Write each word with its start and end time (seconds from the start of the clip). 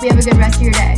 Hope 0.00 0.06
you 0.06 0.16
have 0.16 0.26
a 0.26 0.30
good 0.30 0.38
rest 0.38 0.56
of 0.56 0.62
your 0.62 0.72
day. 0.72 0.94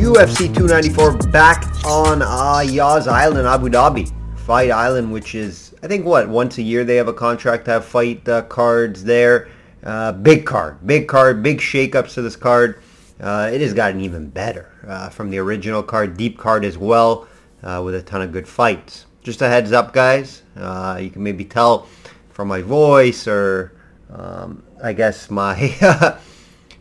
UFC 0.00 0.46
294 0.54 1.18
back 1.30 1.84
on 1.84 2.22
uh, 2.22 2.60
Yas 2.60 3.06
Island, 3.06 3.46
Abu 3.46 3.68
Dhabi. 3.68 4.10
Fight 4.38 4.70
Island, 4.70 5.12
which 5.12 5.34
is, 5.34 5.74
I 5.82 5.86
think, 5.86 6.06
what, 6.06 6.26
once 6.26 6.56
a 6.56 6.62
year 6.62 6.82
they 6.82 6.96
have 6.96 7.08
a 7.08 7.12
contract 7.12 7.66
to 7.66 7.72
have 7.72 7.84
fight 7.84 8.26
uh, 8.26 8.40
cards 8.44 9.04
there. 9.04 9.48
Uh, 9.82 10.12
big 10.12 10.46
card, 10.46 10.78
big 10.86 11.08
card, 11.08 11.42
big 11.42 11.58
shakeups 11.58 12.14
to 12.14 12.22
this 12.22 12.36
card. 12.36 12.80
Uh, 13.20 13.50
it 13.52 13.60
has 13.60 13.74
gotten 13.74 14.00
even 14.00 14.30
better 14.30 14.70
uh, 14.88 15.10
from 15.10 15.28
the 15.28 15.36
original 15.36 15.82
card, 15.82 16.16
deep 16.16 16.38
card 16.38 16.64
as 16.64 16.78
well, 16.78 17.28
uh, 17.62 17.82
with 17.84 17.94
a 17.94 18.02
ton 18.02 18.22
of 18.22 18.32
good 18.32 18.48
fights. 18.48 19.04
Just 19.22 19.42
a 19.42 19.48
heads 19.50 19.72
up, 19.72 19.92
guys. 19.92 20.40
Uh, 20.56 20.98
you 21.02 21.10
can 21.10 21.22
maybe 21.22 21.44
tell 21.44 21.86
from 22.30 22.48
my 22.48 22.62
voice 22.62 23.28
or 23.28 23.74
um, 24.10 24.62
I 24.84 24.92
guess 24.92 25.30
my 25.30 25.74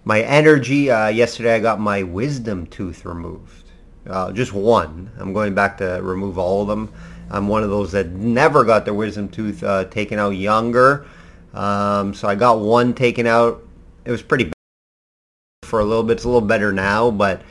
my 0.04 0.22
energy. 0.22 0.92
Uh, 0.92 1.08
yesterday, 1.08 1.56
I 1.56 1.60
got 1.60 1.80
my 1.80 2.04
wisdom 2.04 2.68
tooth 2.68 3.06
removed. 3.06 3.70
Uh, 4.06 4.34
just 4.34 4.52
one. 4.52 5.10
I'm 5.18 5.32
going 5.32 5.56
back 5.56 5.78
to 5.78 6.02
remove 6.04 6.38
all 6.38 6.62
of 6.62 6.68
them. 6.68 6.94
I'm 7.32 7.48
one 7.48 7.64
of 7.64 7.70
those 7.70 7.94
that 7.94 8.10
never 8.10 8.66
got 8.66 8.84
their 8.84 8.94
wisdom 8.94 9.30
tooth 9.30 9.64
taken 9.90 10.20
out 10.20 10.32
younger. 10.32 11.08
Um, 11.54 12.14
so 12.14 12.28
I 12.28 12.36
got 12.36 12.60
one 12.60 12.94
taken 12.94 13.26
out. 13.26 13.64
It 14.04 14.12
was 14.12 14.22
pretty 14.22 14.46
bad 14.46 14.54
for 15.64 15.80
a 15.80 15.86
little 15.86 16.04
bit. 16.04 16.18
It's 16.18 16.26
a 16.26 16.28
little 16.28 16.42
better 16.42 16.74
now, 16.74 17.10
but 17.10 17.42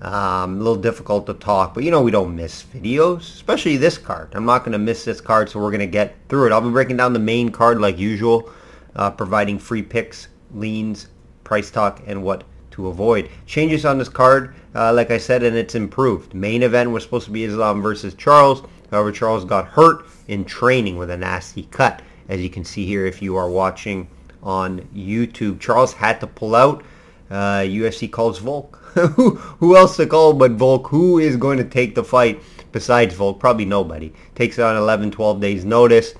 um, 0.00 0.54
a 0.54 0.58
little 0.58 0.76
difficult 0.76 1.26
to 1.26 1.34
talk. 1.34 1.74
But 1.74 1.84
you 1.84 1.90
know 1.90 2.00
we 2.00 2.10
don't 2.10 2.34
miss 2.34 2.62
videos, 2.62 3.20
especially 3.20 3.76
this 3.76 3.98
card. 3.98 4.30
I'm 4.32 4.46
not 4.46 4.60
going 4.60 4.72
to 4.72 4.78
miss 4.78 5.04
this 5.04 5.20
card, 5.20 5.50
so 5.50 5.60
we're 5.60 5.70
going 5.70 5.80
to 5.80 5.86
get 5.86 6.16
through 6.30 6.46
it. 6.46 6.52
I'll 6.52 6.62
be 6.62 6.70
breaking 6.70 6.96
down 6.96 7.12
the 7.12 7.18
main 7.18 7.50
card 7.50 7.78
like 7.80 7.98
usual, 7.98 8.50
uh, 8.98 9.10
providing 9.10 9.58
free 9.58 9.82
picks, 9.82 10.28
leans, 10.54 11.08
price 11.44 11.70
talk, 11.70 12.02
and 12.06 12.22
what 12.22 12.44
to 12.72 12.88
avoid. 12.88 13.30
Changes 13.46 13.84
on 13.84 13.96
this 13.98 14.08
card, 14.08 14.54
uh, 14.74 14.92
like 14.92 15.10
I 15.10 15.18
said, 15.18 15.42
and 15.42 15.56
it's 15.56 15.74
improved. 15.74 16.34
Main 16.34 16.62
event 16.62 16.90
was 16.90 17.02
supposed 17.02 17.24
to 17.24 17.30
be 17.30 17.44
Islam 17.44 17.80
versus 17.80 18.14
Charles. 18.14 18.62
However, 18.90 19.12
Charles 19.12 19.44
got 19.44 19.66
hurt 19.66 20.06
in 20.28 20.44
training 20.44 20.98
with 20.98 21.10
a 21.10 21.16
nasty 21.16 21.64
cut 21.70 22.02
as 22.28 22.40
you 22.40 22.50
can 22.50 22.64
see 22.64 22.84
here 22.86 23.06
if 23.06 23.22
you 23.22 23.36
are 23.36 23.48
watching 23.48 24.08
on 24.42 24.80
YouTube. 24.94 25.58
Charles 25.60 25.92
had 25.92 26.20
to 26.20 26.26
pull 26.26 26.54
out. 26.54 26.84
Uh, 27.30 27.60
UFC 27.60 28.10
calls 28.10 28.38
Volk. 28.38 28.76
who, 28.94 29.34
who 29.36 29.76
else 29.76 29.96
to 29.96 30.06
call 30.06 30.32
but 30.32 30.52
Volk? 30.52 30.86
Who 30.88 31.18
is 31.18 31.36
going 31.36 31.58
to 31.58 31.64
take 31.64 31.94
the 31.94 32.04
fight 32.04 32.42
besides 32.72 33.14
Volk? 33.14 33.40
Probably 33.40 33.64
nobody. 33.64 34.12
Takes 34.34 34.58
it 34.58 34.62
on 34.62 34.76
11, 34.76 35.10
12 35.10 35.40
days 35.40 35.64
notice. 35.64 36.14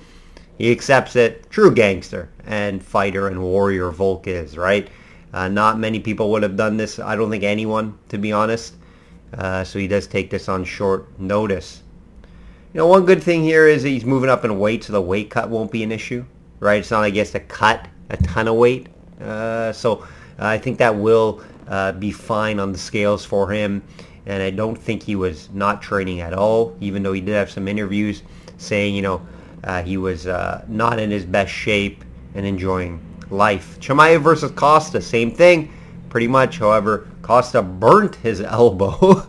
He 0.59 0.71
accepts 0.71 1.15
it. 1.15 1.49
True 1.49 1.73
gangster 1.73 2.29
and 2.45 2.83
fighter 2.83 3.29
and 3.29 3.41
warrior 3.41 3.89
Volk 3.91 4.27
is, 4.27 4.57
right? 4.57 4.89
Uh, 5.33 5.47
not 5.47 5.79
many 5.79 5.99
people 5.99 6.29
would 6.31 6.43
have 6.43 6.57
done 6.57 6.75
this. 6.75 6.99
I 6.99 7.15
don't 7.15 7.31
think 7.31 7.45
anyone, 7.45 7.97
to 8.09 8.17
be 8.17 8.33
honest. 8.33 8.75
Uh, 9.33 9.63
so 9.63 9.79
he 9.79 9.87
does 9.87 10.05
take 10.05 10.29
this 10.29 10.49
on 10.49 10.65
short 10.65 11.17
notice. 11.17 11.81
You 12.73 12.79
know, 12.79 12.87
one 12.87 13.05
good 13.05 13.23
thing 13.23 13.41
here 13.41 13.67
is 13.67 13.83
he's 13.83 14.03
moving 14.03 14.29
up 14.29 14.43
in 14.43 14.59
weight, 14.59 14.83
so 14.83 14.91
the 14.91 15.01
weight 15.01 15.29
cut 15.29 15.49
won't 15.49 15.71
be 15.71 15.81
an 15.81 15.93
issue, 15.93 16.25
right? 16.59 16.79
It's 16.79 16.91
not 16.91 16.99
like 16.99 17.13
he 17.13 17.19
has 17.19 17.31
to 17.31 17.39
cut 17.39 17.87
a 18.09 18.17
ton 18.17 18.49
of 18.49 18.55
weight. 18.55 18.87
Uh, 19.21 19.71
so 19.71 20.05
I 20.39 20.57
think 20.57 20.77
that 20.79 20.93
will 20.93 21.41
uh, 21.69 21.93
be 21.93 22.11
fine 22.11 22.59
on 22.59 22.73
the 22.73 22.77
scales 22.77 23.23
for 23.23 23.49
him. 23.49 23.81
And 24.25 24.43
I 24.43 24.49
don't 24.49 24.77
think 24.77 25.03
he 25.03 25.15
was 25.15 25.49
not 25.53 25.81
training 25.81 26.19
at 26.19 26.33
all, 26.33 26.75
even 26.81 27.01
though 27.01 27.13
he 27.13 27.21
did 27.21 27.35
have 27.35 27.49
some 27.49 27.67
interviews 27.67 28.23
saying, 28.57 28.93
you 28.93 29.01
know, 29.01 29.21
uh, 29.63 29.83
he 29.83 29.97
was 29.97 30.27
uh, 30.27 30.63
not 30.67 30.99
in 30.99 31.11
his 31.11 31.25
best 31.25 31.51
shape 31.51 32.03
and 32.35 32.45
enjoying 32.45 32.99
life. 33.29 33.79
Chimaev 33.79 34.21
versus 34.21 34.51
Costa, 34.51 35.01
same 35.01 35.31
thing, 35.31 35.71
pretty 36.09 36.27
much. 36.27 36.57
However, 36.57 37.07
Costa 37.21 37.61
burnt 37.61 38.15
his 38.15 38.41
elbow. 38.59 39.27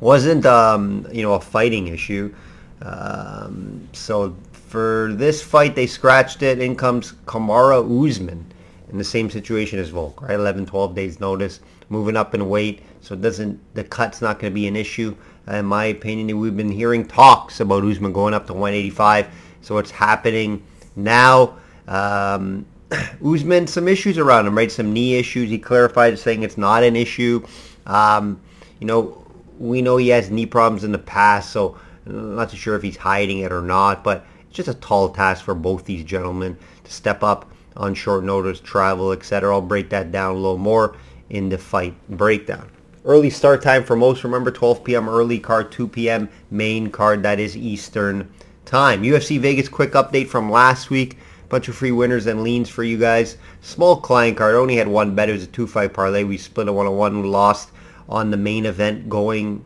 wasn't 0.00 0.44
um, 0.46 1.06
you 1.12 1.22
know 1.22 1.34
a 1.34 1.40
fighting 1.40 1.88
issue. 1.88 2.34
Um, 2.82 3.88
so 3.92 4.36
for 4.52 5.12
this 5.14 5.42
fight, 5.42 5.74
they 5.74 5.86
scratched 5.86 6.42
it. 6.42 6.60
In 6.60 6.76
comes 6.76 7.12
Kamaru 7.24 8.08
Usman 8.08 8.52
in 8.90 8.98
the 8.98 9.04
same 9.04 9.30
situation 9.30 9.78
as 9.78 9.88
Volk, 9.88 10.22
right? 10.22 10.34
11, 10.34 10.66
12 10.66 10.94
days 10.94 11.20
notice, 11.20 11.60
moving 11.88 12.16
up 12.16 12.34
in 12.34 12.48
weight, 12.48 12.82
so 13.06 13.14
it 13.14 13.20
doesn't 13.20 13.60
the 13.74 13.84
cut's 13.84 14.20
not 14.20 14.40
going 14.40 14.52
to 14.52 14.54
be 14.54 14.66
an 14.66 14.74
issue. 14.74 15.16
In 15.46 15.64
my 15.64 15.84
opinion, 15.84 16.40
we've 16.40 16.56
been 16.56 16.72
hearing 16.72 17.06
talks 17.06 17.60
about 17.60 17.84
Usman 17.84 18.12
going 18.12 18.34
up 18.34 18.48
to 18.48 18.52
185, 18.52 19.28
so 19.60 19.78
it's 19.78 19.92
happening 19.92 20.66
now. 20.96 21.56
Um, 21.86 22.66
Usman, 23.24 23.68
some 23.68 23.86
issues 23.86 24.18
around 24.18 24.48
him, 24.48 24.56
right? 24.56 24.72
Some 24.72 24.92
knee 24.92 25.14
issues. 25.14 25.48
He 25.50 25.56
clarified 25.56 26.18
saying 26.18 26.42
it's 26.42 26.58
not 26.58 26.82
an 26.82 26.96
issue. 26.96 27.46
Um, 27.86 28.40
you 28.80 28.88
know, 28.88 29.24
we 29.60 29.82
know 29.82 29.98
he 29.98 30.08
has 30.08 30.28
knee 30.28 30.46
problems 30.46 30.82
in 30.82 30.90
the 30.90 30.98
past, 30.98 31.52
so 31.52 31.78
I'm 32.06 32.34
not 32.34 32.50
too 32.50 32.56
sure 32.56 32.74
if 32.74 32.82
he's 32.82 32.96
hiding 32.96 33.38
it 33.38 33.52
or 33.52 33.62
not, 33.62 34.02
but 34.02 34.26
it's 34.48 34.56
just 34.56 34.68
a 34.68 34.74
tall 34.74 35.10
task 35.10 35.44
for 35.44 35.54
both 35.54 35.84
these 35.84 36.02
gentlemen 36.02 36.58
to 36.82 36.92
step 36.92 37.22
up 37.22 37.52
on 37.76 37.94
short 37.94 38.24
notice, 38.24 38.58
travel, 38.58 39.12
etc. 39.12 39.54
I'll 39.54 39.62
break 39.62 39.90
that 39.90 40.10
down 40.10 40.32
a 40.32 40.38
little 40.38 40.58
more 40.58 40.96
in 41.30 41.48
the 41.48 41.58
fight 41.58 41.94
breakdown. 42.08 42.68
Early 43.06 43.30
start 43.30 43.62
time 43.62 43.84
for 43.84 43.94
most, 43.94 44.24
remember 44.24 44.50
12 44.50 44.82
p.m. 44.82 45.08
early 45.08 45.38
card, 45.38 45.70
2 45.70 45.86
p.m. 45.86 46.28
main 46.50 46.90
card, 46.90 47.22
that 47.22 47.38
is 47.38 47.56
Eastern 47.56 48.28
time. 48.64 49.04
UFC 49.04 49.38
Vegas 49.38 49.68
quick 49.68 49.92
update 49.92 50.26
from 50.26 50.50
last 50.50 50.90
week. 50.90 51.16
Bunch 51.48 51.68
of 51.68 51.76
free 51.76 51.92
winners 51.92 52.26
and 52.26 52.42
leans 52.42 52.68
for 52.68 52.82
you 52.82 52.98
guys. 52.98 53.38
Small 53.60 54.00
client 54.00 54.36
card, 54.36 54.56
only 54.56 54.74
had 54.74 54.88
one 54.88 55.14
bet. 55.14 55.28
It 55.28 55.34
was 55.34 55.44
a 55.44 55.46
two-fight 55.46 55.94
parlay. 55.94 56.24
We 56.24 56.36
split 56.36 56.66
a 56.66 56.72
one-on-one. 56.72 57.22
We 57.22 57.28
lost 57.28 57.70
on 58.08 58.32
the 58.32 58.36
main 58.36 58.66
event 58.66 59.08
going 59.08 59.64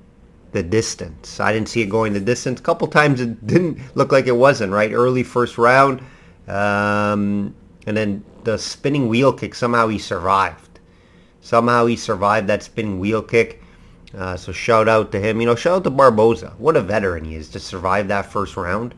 the 0.53 0.63
distance. 0.63 1.41
I 1.41 1.51
didn't 1.51 1.71
see 1.71 1.81
it 1.81 1.89
going 1.89 2.13
the 2.13 2.21
distance. 2.21 2.61
A 2.61 2.63
couple 2.63 2.89
times 2.89 3.23
it 3.23 3.47
didn't 3.47 3.79
look 3.97 4.13
like 4.13 4.27
it 4.27 4.37
wasn't, 4.37 4.75
right? 4.75 4.93
Early 4.93 5.23
first 5.23 5.57
round. 5.57 6.03
Um, 6.47 7.55
and 7.87 7.97
then 7.97 8.23
the 8.45 8.59
spinning 8.59 9.09
wheel 9.09 9.33
kick, 9.33 9.55
somehow 9.55 9.89
he 9.89 9.99
survived. 9.99 10.70
Somehow 11.51 11.87
he 11.87 11.97
survived 11.97 12.47
that 12.47 12.63
spinning 12.63 13.01
wheel 13.01 13.23
kick. 13.23 13.61
Uh, 14.17 14.37
so 14.37 14.53
shout 14.53 14.89
out 14.89 15.11
to 15.11 15.19
him. 15.19 15.41
You 15.41 15.49
know, 15.49 15.57
shout 15.57 15.79
out 15.79 15.83
to 15.83 15.91
Barboza. 15.91 16.55
What 16.59 16.77
a 16.77 16.81
veteran 16.81 17.25
he 17.25 17.35
is 17.35 17.49
to 17.49 17.59
survive 17.59 18.07
that 18.07 18.27
first 18.27 18.57
round. 18.57 18.95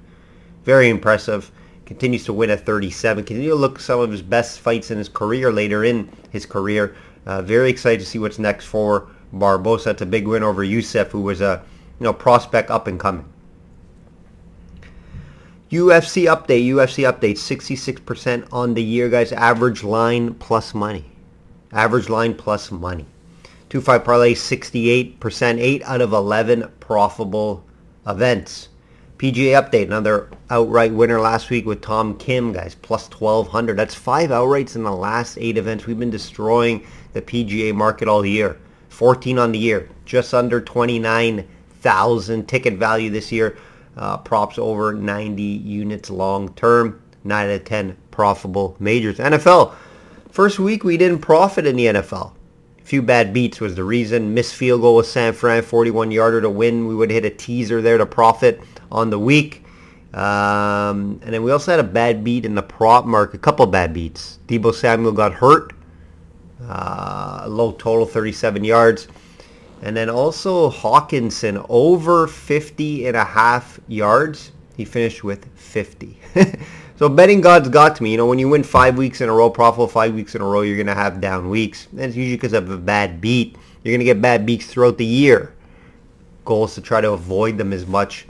Very 0.63 0.91
impressive. 0.91 1.51
Continues 1.87 2.25
to 2.25 2.35
win 2.35 2.51
at 2.51 2.67
37. 2.67 3.25
Continue 3.25 3.49
to 3.49 3.55
look 3.57 3.81
some 3.81 4.01
of 4.01 4.11
his 4.11 4.21
best 4.21 4.61
fights 4.61 4.91
in 4.91 4.99
his 4.99 5.09
career 5.09 5.51
later 5.51 5.83
in 5.83 6.13
his 6.29 6.45
career. 6.45 6.95
Uh, 7.25 7.41
very 7.41 7.71
excited 7.71 8.01
to 8.01 8.07
see 8.07 8.19
what's 8.19 8.39
next 8.39 8.67
for 8.67 9.09
Barboza. 9.33 9.89
It's 9.89 10.03
a 10.03 10.07
big 10.07 10.29
win 10.29 10.43
over 10.43 10.63
Youssef, 10.63 11.11
who 11.11 11.23
was 11.23 11.41
a 11.41 11.65
you 12.01 12.05
know 12.05 12.13
prospect 12.13 12.71
up 12.71 12.87
and 12.87 13.01
coming. 13.01 13.25
UFC 15.71 16.27
update, 16.27 16.69
UFC 16.69 17.11
update, 17.11 17.39
66% 17.39 18.47
on 18.53 18.75
the 18.75 18.83
year, 18.83 19.09
guys. 19.09 19.33
Average 19.33 19.85
line 19.85 20.35
plus 20.35 20.75
money. 20.75 21.12
Average 21.73 22.09
line 22.09 22.35
plus 22.35 22.71
money. 22.71 23.07
2-5 23.71 24.05
parlay, 24.05 24.35
68%, 24.35 25.59
8 25.59 25.83
out 25.85 26.01
of 26.03 26.13
11 26.13 26.71
profitable 26.79 27.65
events. 28.07 28.69
PGA 29.17 29.63
update, 29.63 29.85
another 29.85 30.29
outright 30.51 30.93
winner 30.93 31.21
last 31.21 31.49
week 31.49 31.65
with 31.65 31.81
Tom 31.81 32.19
Kim, 32.19 32.53
guys, 32.53 32.75
plus 32.75 33.09
1,200. 33.09 33.77
That's 33.77 33.95
five 33.95 34.31
outrights 34.31 34.75
in 34.75 34.83
the 34.83 34.91
last 34.91 35.39
eight 35.39 35.57
events. 35.57 35.87
We've 35.87 35.99
been 35.99 36.11
destroying 36.11 36.85
the 37.13 37.23
PGA 37.23 37.73
market 37.73 38.09
all 38.09 38.27
year. 38.27 38.59
14 38.89 39.39
on 39.39 39.53
the 39.53 39.59
year, 39.59 39.89
just 40.05 40.35
under 40.35 40.61
29,000 40.61 42.49
ticket 42.49 42.75
value 42.75 43.11
this 43.11 43.33
year. 43.33 43.57
Uh, 43.97 44.17
props 44.19 44.59
over 44.59 44.93
90 44.93 45.41
units 45.41 46.11
long 46.11 46.53
term. 46.55 47.01
9 47.25 47.47
out 47.47 47.55
of 47.55 47.65
10 47.65 47.97
profitable 48.11 48.77
majors. 48.81 49.19
NFL. 49.19 49.75
First 50.33 50.59
week 50.59 50.83
we 50.83 50.97
didn't 50.97 51.19
profit 51.19 51.67
in 51.67 51.77
the 51.77 51.85
NFL. 51.85 52.33
A 52.81 52.85
few 52.85 53.03
bad 53.03 53.35
beats 53.35 53.61
was 53.61 53.75
the 53.75 53.85
reason. 53.85 54.33
Missed 54.33 54.55
field 54.55 54.81
goal 54.81 54.97
with 54.97 55.07
San 55.07 55.35
Fran, 55.35 55.63
41 55.63 56.11
yarder 56.11 56.41
to 56.41 56.49
win. 56.49 56.87
We 56.87 56.95
would 56.95 57.11
hit 57.11 57.27
a 57.27 57.31
teaser 57.31 57.83
there 57.83 57.99
to 57.99 58.07
profit 58.07 58.63
on 58.91 59.11
the 59.11 59.19
week. 59.19 59.63
Um, 60.15 61.21
and 61.23 61.35
then 61.35 61.43
we 61.43 61.51
also 61.51 61.71
had 61.71 61.81
a 61.81 61.87
bad 61.87 62.25
beat 62.25 62.47
in 62.47 62.55
the 62.55 62.63
prop 62.63 63.05
mark, 63.05 63.35
a 63.35 63.39
couple 63.39 63.67
bad 63.67 63.93
beats. 63.93 64.39
Deebo 64.47 64.75
Samuel 64.75 65.13
got 65.13 65.35
hurt. 65.35 65.75
Uh, 66.67 67.45
low 67.47 67.73
total, 67.73 68.07
37 68.07 68.65
yards. 68.65 69.09
And 69.83 69.95
then 69.95 70.09
also 70.09 70.71
Hockenson 70.71 71.63
over 71.69 72.27
50 72.27 73.07
and 73.07 73.19
a 73.19 73.25
half 73.25 73.79
yards. 73.87 74.53
He 74.79 74.87
finished 74.87 75.25
with 75.25 75.47
50. 75.59 76.19
so 77.03 77.09
betting 77.09 77.41
gods 77.41 77.69
got 77.69 77.97
to 77.97 78.03
me. 78.05 78.13
You 78.13 78.17
know, 78.17 78.27
when 78.27 78.39
you 78.39 78.49
win 78.49 78.63
five 78.63 78.97
weeks 78.97 79.21
in 79.21 79.29
a 79.29 79.33
row, 79.33 79.51
profitable 79.51 79.89
five 79.89 80.15
weeks 80.15 80.37
in 80.37 80.41
a 80.41 80.45
row, 80.45 80.61
you're 80.61 80.77
going 80.77 80.87
to 80.87 80.95
have 80.95 81.21
down 81.21 81.51
weeks. 81.51 81.89
And 81.91 81.99
it's 82.03 82.15
usually 82.15 82.37
because 82.37 82.53
of 82.53 82.71
a 82.71 82.77
bad 82.77 83.21
beat. 83.21 83.57
You're 83.83 83.91
going 83.91 83.99
to 83.99 84.05
get 84.05 84.23
bad 84.23 84.47
beats 84.47 84.67
throughout 84.67 84.99
the 84.99 85.05
year. 85.05 85.53
Goal 86.45 86.67
is 86.67 86.77
to 86.77 86.81
try 86.81 87.01
to 87.01 87.11
avoid 87.11 87.59
them 87.59 87.73
as 87.73 87.89
much 87.89 88.29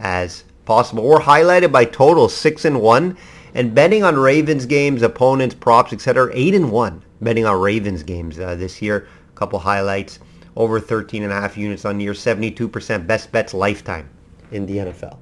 as 0.00 0.44
possible. 0.64 1.04
We're 1.04 1.20
highlighted 1.20 1.70
by 1.70 1.84
total 1.84 2.30
6 2.30 2.64
and 2.64 2.80
1 2.80 3.18
and 3.52 3.74
betting 3.74 4.02
on 4.02 4.16
Ravens 4.16 4.64
games, 4.64 5.02
opponents, 5.02 5.54
props, 5.54 5.92
etc. 5.92 6.30
8 6.32 6.54
and 6.54 6.72
1 6.72 7.02
betting 7.20 7.44
on 7.44 7.60
Ravens 7.60 8.02
games 8.02 8.40
uh, 8.40 8.54
this 8.54 8.80
year. 8.80 9.08
A 9.28 9.36
couple 9.36 9.58
highlights 9.58 10.20
over 10.56 10.80
13 10.80 11.22
and 11.22 11.32
a 11.32 11.34
half 11.34 11.58
units 11.58 11.84
on 11.84 12.00
year, 12.00 12.14
72% 12.14 13.06
best 13.06 13.30
bets 13.30 13.52
lifetime 13.52 14.08
in 14.52 14.64
the 14.64 14.78
NFL. 14.78 15.18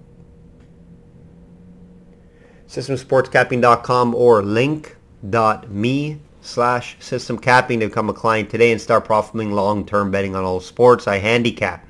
SystemSportsCapping.com 2.74 4.16
or 4.16 4.42
link.me 4.42 6.20
slash 6.40 6.96
systemcapping 6.98 7.78
to 7.78 7.86
become 7.86 8.10
a 8.10 8.12
client 8.12 8.50
today 8.50 8.72
and 8.72 8.80
start 8.80 9.04
profiting 9.04 9.52
long-term 9.52 10.10
betting 10.10 10.34
on 10.34 10.42
all 10.42 10.58
sports. 10.58 11.06
I 11.06 11.18
handicap. 11.18 11.86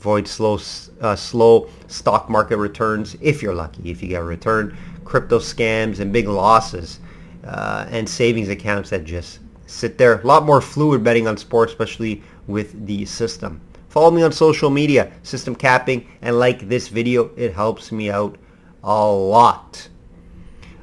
Avoid 0.00 0.26
slow, 0.26 0.58
uh, 1.00 1.14
slow 1.14 1.68
stock 1.86 2.28
market 2.28 2.56
returns 2.56 3.16
if 3.20 3.42
you're 3.42 3.54
lucky, 3.54 3.90
if 3.90 4.02
you 4.02 4.08
get 4.08 4.20
a 4.20 4.24
return. 4.24 4.76
Crypto 5.04 5.38
scams 5.38 6.00
and 6.00 6.12
big 6.12 6.26
losses 6.26 6.98
uh, 7.44 7.86
and 7.88 8.08
savings 8.08 8.48
accounts 8.48 8.90
that 8.90 9.04
just 9.04 9.38
sit 9.66 9.98
there. 9.98 10.20
A 10.20 10.26
lot 10.26 10.44
more 10.44 10.60
fluid 10.60 11.04
betting 11.04 11.28
on 11.28 11.36
sports, 11.36 11.70
especially 11.70 12.24
with 12.48 12.86
the 12.86 13.04
system. 13.04 13.60
Follow 13.88 14.10
me 14.10 14.22
on 14.22 14.32
social 14.32 14.68
media, 14.68 15.12
System 15.22 15.54
Capping, 15.54 16.08
and 16.22 16.38
like 16.40 16.68
this 16.68 16.88
video. 16.88 17.30
It 17.36 17.54
helps 17.54 17.92
me 17.92 18.10
out 18.10 18.36
a 18.82 19.06
lot. 19.06 19.88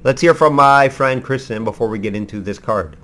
Let's 0.05 0.21
hear 0.21 0.35
from 0.35 0.53
my 0.53 0.87
friend 0.89 1.23
Kristen 1.23 1.63
before 1.63 1.87
we 1.87 1.97
get 1.97 2.15
into 2.15 2.39
this 2.39 2.59
card. 2.59 2.95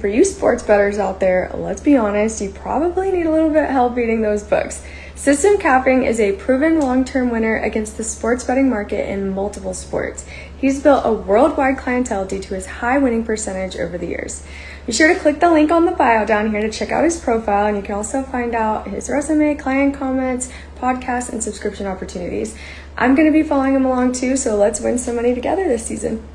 For 0.00 0.08
you 0.08 0.24
sports 0.24 0.64
bettors 0.64 0.98
out 0.98 1.20
there, 1.20 1.48
let's 1.54 1.80
be 1.80 1.96
honest, 1.96 2.40
you 2.40 2.50
probably 2.50 3.12
need 3.12 3.26
a 3.26 3.30
little 3.30 3.50
bit 3.50 3.62
of 3.62 3.70
help 3.70 3.94
beating 3.94 4.20
those 4.20 4.42
books. 4.42 4.84
System 5.14 5.58
Capping 5.58 6.02
is 6.02 6.18
a 6.18 6.32
proven 6.32 6.80
long-term 6.80 7.30
winner 7.30 7.58
against 7.58 7.96
the 7.96 8.02
sports 8.02 8.42
betting 8.42 8.68
market 8.68 9.08
in 9.08 9.32
multiple 9.32 9.74
sports. 9.74 10.26
He's 10.60 10.82
built 10.82 11.06
a 11.06 11.12
worldwide 11.12 11.78
clientele 11.78 12.24
due 12.26 12.40
to 12.40 12.54
his 12.54 12.66
high 12.66 12.98
winning 12.98 13.24
percentage 13.24 13.76
over 13.76 13.96
the 13.96 14.08
years. 14.08 14.44
Be 14.86 14.92
sure 14.92 15.14
to 15.14 15.20
click 15.20 15.38
the 15.38 15.52
link 15.52 15.70
on 15.70 15.86
the 15.86 15.92
bio 15.92 16.26
down 16.26 16.50
here 16.50 16.60
to 16.60 16.70
check 16.70 16.90
out 16.90 17.04
his 17.04 17.20
profile, 17.20 17.66
and 17.66 17.76
you 17.76 17.82
can 17.84 17.94
also 17.94 18.24
find 18.24 18.56
out 18.56 18.88
his 18.88 19.08
resume, 19.08 19.54
client 19.54 19.94
comments, 19.94 20.50
podcasts, 20.80 21.30
and 21.30 21.42
subscription 21.44 21.86
opportunities. 21.86 22.56
I'm 22.96 23.14
going 23.14 23.26
to 23.26 23.32
be 23.32 23.42
following 23.42 23.74
him 23.74 23.84
along 23.84 24.12
too, 24.12 24.36
so 24.36 24.56
let's 24.56 24.80
win 24.80 24.98
some 24.98 25.16
money 25.16 25.34
together 25.34 25.66
this 25.66 25.86
season. 25.86 26.26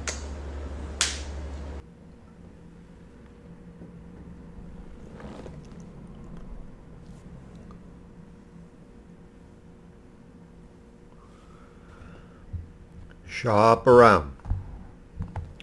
Shop 13.25 13.87
around. 13.87 14.35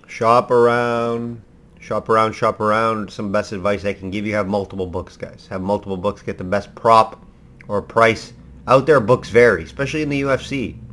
Shop 0.06 0.50
around 0.50 1.42
shop 1.86 2.08
around, 2.08 2.32
shop 2.32 2.58
around. 2.58 3.12
Some 3.12 3.30
best 3.30 3.52
advice 3.52 3.84
I 3.84 3.92
can 3.92 4.10
give 4.10 4.26
you: 4.26 4.34
have 4.34 4.48
multiple 4.48 4.86
books, 4.86 5.16
guys. 5.16 5.46
Have 5.48 5.62
multiple 5.62 5.96
books. 5.96 6.20
Get 6.20 6.36
the 6.36 6.44
best 6.44 6.74
prop 6.74 7.24
or 7.68 7.80
price 7.80 8.32
out 8.66 8.86
there. 8.86 9.00
Books 9.00 9.30
vary, 9.30 9.62
especially 9.62 10.02
in 10.02 10.08
the 10.08 10.22
UFC. 10.22 10.85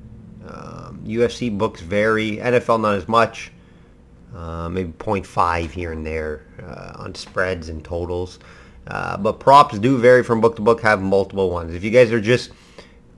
UFC 1.06 1.56
books 1.56 1.82
vary. 1.82 2.38
NFL 2.38 2.82
not 2.82 2.96
as 2.96 3.08
much. 3.08 3.52
Uh, 4.36 4.68
maybe 4.68 4.92
0.5 4.94 5.70
here 5.70 5.92
and 5.92 6.06
there 6.06 6.46
uh, 6.64 7.04
on 7.04 7.14
spreads 7.14 7.70
and 7.70 7.84
totals. 7.84 8.40
Uh, 8.88 9.16
but 9.18 9.40
props 9.40 9.78
do 9.80 9.98
vary 9.98 10.24
from 10.24 10.42
book 10.42 10.56
to 10.56 10.62
book. 10.62 10.82
Have 10.82 11.02
multiple 11.02 11.52
ones. 11.52 11.74
If 11.74 11.84
you 11.84 11.92
guys 11.92 12.12
are 12.12 12.22
just 12.22 12.52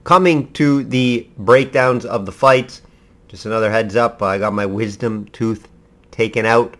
coming 0.04 0.52
to 0.54 0.84
the 0.84 1.28
breakdowns 1.38 2.06
of 2.06 2.26
the 2.26 2.32
fights, 2.32 2.82
just 3.28 3.46
another 3.46 3.72
heads 3.72 3.96
up. 3.96 4.22
I 4.22 4.38
got 4.38 4.54
my 4.54 4.66
wisdom 4.66 5.26
tooth 5.32 5.68
taken 6.12 6.46
out 6.46 6.76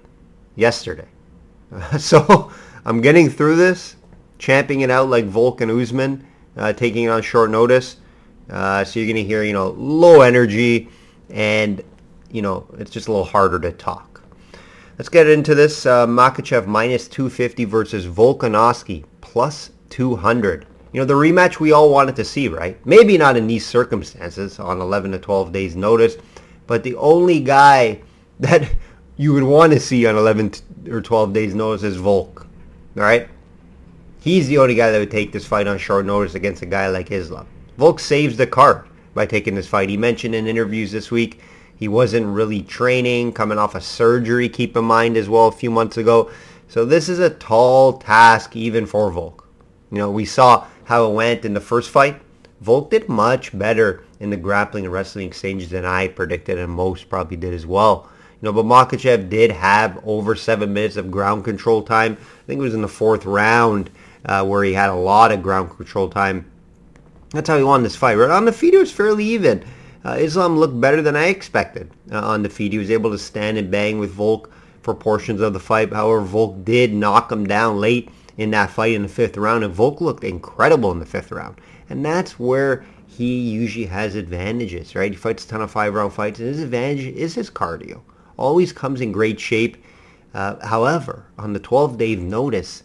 yesterday. 0.56 1.08
so 1.98 2.52
I'm 2.86 3.02
getting 3.02 3.30
through 3.30 3.56
this, 3.56 3.96
champing 4.38 4.82
it 4.82 4.92
out 4.92 5.10
like 5.10 5.26
Volk 5.26 5.62
and 5.62 5.72
Usman, 5.72 6.26
uh, 6.56 6.74
taking 6.74 7.06
it 7.06 7.10
on 7.10 7.22
short 7.22 7.50
notice. 7.50 7.98
Uh, 8.50 8.84
so 8.84 9.00
you're 9.00 9.08
going 9.08 9.24
to 9.24 9.28
hear, 9.28 9.44
you 9.44 9.54
know, 9.54 9.70
low 9.70 10.22
energy 10.22 10.90
and, 11.30 11.84
you 12.32 12.42
know, 12.42 12.68
it's 12.78 12.92
just 12.92 13.08
a 13.08 13.12
little 13.12 13.26
harder 13.26 13.60
to 13.60 13.72
talk. 13.72 14.22
Let's 14.98 15.10
get 15.10 15.28
into 15.28 15.56
this. 15.56 15.86
Uh, 15.86 16.08
Makhachev 16.08 16.68
minus 16.68 17.08
250 17.08 17.66
versus 17.66 18.06
Volkanovski 18.06 19.04
plus 19.22 19.72
200. 19.90 20.66
You 20.94 21.02
know, 21.02 21.06
the 21.06 21.14
rematch 21.14 21.60
we 21.60 21.74
all 21.74 21.90
wanted 21.90 22.16
to 22.16 22.24
see, 22.24 22.48
right? 22.48 22.84
Maybe 22.86 23.18
not 23.18 23.36
in 23.36 23.48
these 23.48 23.66
circumstances 23.66 24.60
on 24.60 24.80
11 24.80 25.12
to 25.12 25.20
12 25.20 25.52
days 25.52 25.76
notice, 25.76 26.16
but 26.68 26.84
the 26.84 26.96
only 26.96 27.42
guy 27.42 28.02
that 28.40 28.72
you 29.18 29.34
would 29.34 29.44
want 29.44 29.74
to 29.74 29.80
see 29.80 30.06
on 30.06 30.16
11 30.16 30.54
or 30.90 31.02
12 31.02 31.34
days 31.34 31.56
notice 31.56 31.84
is 31.84 31.98
Volk. 31.98 32.48
All 32.96 33.04
right? 33.04 33.28
He's 34.22 34.48
the 34.48 34.58
only 34.58 34.76
guy 34.76 34.92
that 34.92 35.00
would 35.00 35.12
take 35.12 35.32
this 35.32 35.46
fight 35.46 35.68
on 35.68 35.78
short 35.78 36.06
notice 36.06 36.36
against 36.36 36.62
a 36.62 36.66
guy 36.66 36.88
like 36.88 37.12
Islam. 37.12 37.48
Volk 37.78 38.00
saves 38.00 38.38
the 38.38 38.48
card 38.48 38.88
by 39.14 39.26
taking 39.26 39.56
this 39.56 39.68
fight. 39.68 39.90
He 39.90 39.98
mentioned 39.98 40.36
in 40.36 40.48
interviews 40.48 40.92
this 40.92 41.12
week 41.12 41.42
he 41.78 41.88
wasn't 41.88 42.28
really 42.28 42.62
training, 42.62 43.34
coming 43.34 43.58
off 43.58 43.76
a 43.76 43.82
surgery, 43.82 44.48
keep 44.48 44.78
in 44.78 44.86
mind 44.86 45.18
as 45.18 45.28
well, 45.28 45.48
a 45.48 45.52
few 45.52 45.70
months 45.70 45.98
ago. 45.98 46.32
So 46.68 46.86
this 46.86 47.10
is 47.10 47.20
a 47.20 47.30
tall 47.30 47.94
task 47.94 48.56
even 48.56 48.86
for 48.86 49.12
Volk. 49.12 49.48
You 49.92 49.98
know, 49.98 50.12
we 50.12 50.26
saw 50.26 50.66
how 50.86 51.10
it 51.10 51.14
went 51.14 51.46
in 51.46 51.54
the 51.54 51.62
first 51.62 51.90
fight. 51.90 52.22
Volk 52.62 52.90
did 52.90 53.10
much 53.10 53.58
better 53.58 54.04
in 54.20 54.30
the 54.30 54.38
grappling 54.38 54.86
and 54.86 54.94
wrestling 54.94 55.28
exchanges 55.28 55.70
than 55.70 55.86
I 55.86 56.08
predicted, 56.08 56.58
and 56.58 56.72
most 56.72 57.10
probably 57.10 57.38
did 57.38 57.54
as 57.54 57.66
well. 57.66 58.10
You 58.42 58.48
know, 58.48 58.54
but 58.54 58.66
Makhachev 58.66 59.30
did 59.30 59.52
have 59.52 60.02
over 60.06 60.36
seven 60.36 60.74
minutes 60.74 60.96
of 60.96 61.12
ground 61.12 61.44
control 61.44 61.84
time. 61.84 62.14
I 62.14 62.46
think 62.48 62.60
it 62.60 62.64
was 62.64 62.74
in 62.74 62.82
the 62.82 62.88
fourth 62.88 63.26
round 63.26 63.90
uh, 64.24 64.46
where 64.46 64.64
he 64.64 64.74
had 64.74 64.90
a 64.90 64.96
lot 64.96 65.32
of 65.32 65.44
ground 65.44 65.72
control 65.72 66.10
time. 66.10 66.50
That's 67.32 67.50
how 67.50 67.58
he 67.58 67.64
won 67.64 67.84
this 67.84 67.96
fight. 67.96 68.16
Right 68.16 68.30
on 68.30 68.46
the 68.46 68.52
feet, 68.52 68.74
it 68.74 68.80
was 68.80 68.92
fairly 68.92 69.26
even. 69.26 69.66
Uh, 70.04 70.18
Islam 70.20 70.58
looked 70.58 70.80
better 70.80 71.02
than 71.02 71.16
I 71.16 71.28
expected 71.28 71.92
uh, 72.12 72.20
on 72.20 72.44
the 72.44 72.50
feet. 72.50 72.72
He 72.72 72.78
was 72.78 72.92
able 72.92 73.12
to 73.12 73.18
stand 73.18 73.58
and 73.58 73.72
bang 73.72 74.00
with 74.00 74.12
Volk 74.12 74.52
for 74.84 74.94
portions 74.94 75.42
of 75.42 75.54
the 75.54 75.60
fight. 75.60 75.92
However, 75.92 76.22
Volk 76.22 76.64
did 76.64 76.94
knock 76.94 77.32
him 77.32 77.48
down 77.48 77.80
late 77.80 78.10
in 78.38 78.52
that 78.52 78.70
fight 78.70 78.94
in 78.94 79.02
the 79.02 79.08
fifth 79.08 79.38
round, 79.38 79.64
and 79.64 79.74
Volk 79.74 80.02
looked 80.02 80.24
incredible 80.24 80.92
in 80.92 81.00
the 81.00 81.06
fifth 81.06 81.32
round. 81.32 81.60
And 81.90 82.06
that's 82.06 82.40
where 82.40 82.86
he 83.08 83.40
usually 83.40 83.86
has 83.86 84.16
advantages, 84.16 84.94
right? 84.94 85.12
He 85.12 85.18
fights 85.18 85.46
a 85.46 85.48
ton 85.48 85.62
of 85.62 85.72
five-round 85.72 86.14
fights, 86.14 86.40
and 86.40 86.50
his 86.50 86.62
advantage 86.62 87.16
is 87.16 87.34
his 87.34 87.50
cardio 87.50 88.02
always 88.38 88.72
comes 88.74 89.02
in 89.02 89.12
great 89.12 89.40
shape. 89.40 89.78
Uh, 90.34 90.66
however, 90.66 91.26
on 91.38 91.54
the 91.54 91.60
12-day 91.60 92.16
notice, 92.18 92.84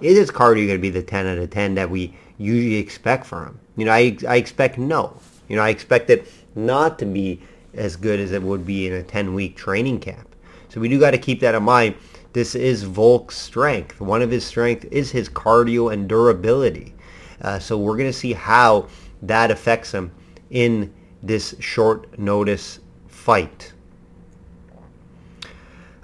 is 0.00 0.16
his 0.16 0.30
cardio 0.30 0.66
going 0.66 0.78
to 0.78 0.78
be 0.78 0.90
the 0.90 1.02
10 1.02 1.26
out 1.26 1.38
of 1.38 1.50
10 1.50 1.74
that 1.74 1.90
we 1.90 2.16
usually 2.38 2.76
expect 2.76 3.26
from 3.26 3.46
him? 3.46 3.60
You 3.76 3.84
know, 3.86 3.92
I, 3.92 4.16
I 4.28 4.36
expect 4.36 4.78
no. 4.78 5.16
You 5.48 5.56
know, 5.56 5.62
I 5.62 5.68
expect 5.70 6.10
it 6.10 6.30
not 6.54 6.98
to 7.00 7.06
be 7.06 7.40
as 7.74 7.96
good 7.96 8.20
as 8.20 8.32
it 8.32 8.42
would 8.42 8.64
be 8.64 8.86
in 8.86 8.94
a 8.94 9.02
10-week 9.02 9.56
training 9.56 10.00
camp. 10.00 10.34
So 10.68 10.80
we 10.80 10.88
do 10.88 10.98
got 10.98 11.10
to 11.12 11.18
keep 11.18 11.40
that 11.40 11.54
in 11.54 11.62
mind. 11.62 11.96
This 12.32 12.54
is 12.54 12.84
Volk's 12.84 13.36
strength. 13.36 14.00
One 14.00 14.22
of 14.22 14.30
his 14.30 14.44
strengths 14.44 14.86
is 14.86 15.10
his 15.10 15.28
cardio 15.28 15.92
and 15.92 16.08
durability. 16.08 16.94
Uh, 17.40 17.58
so 17.58 17.78
we're 17.78 17.96
going 17.96 18.10
to 18.10 18.12
see 18.12 18.32
how 18.32 18.88
that 19.22 19.50
affects 19.50 19.92
him 19.92 20.10
in 20.50 20.92
this 21.22 21.54
short 21.60 22.18
notice 22.18 22.80
fight. 23.06 23.73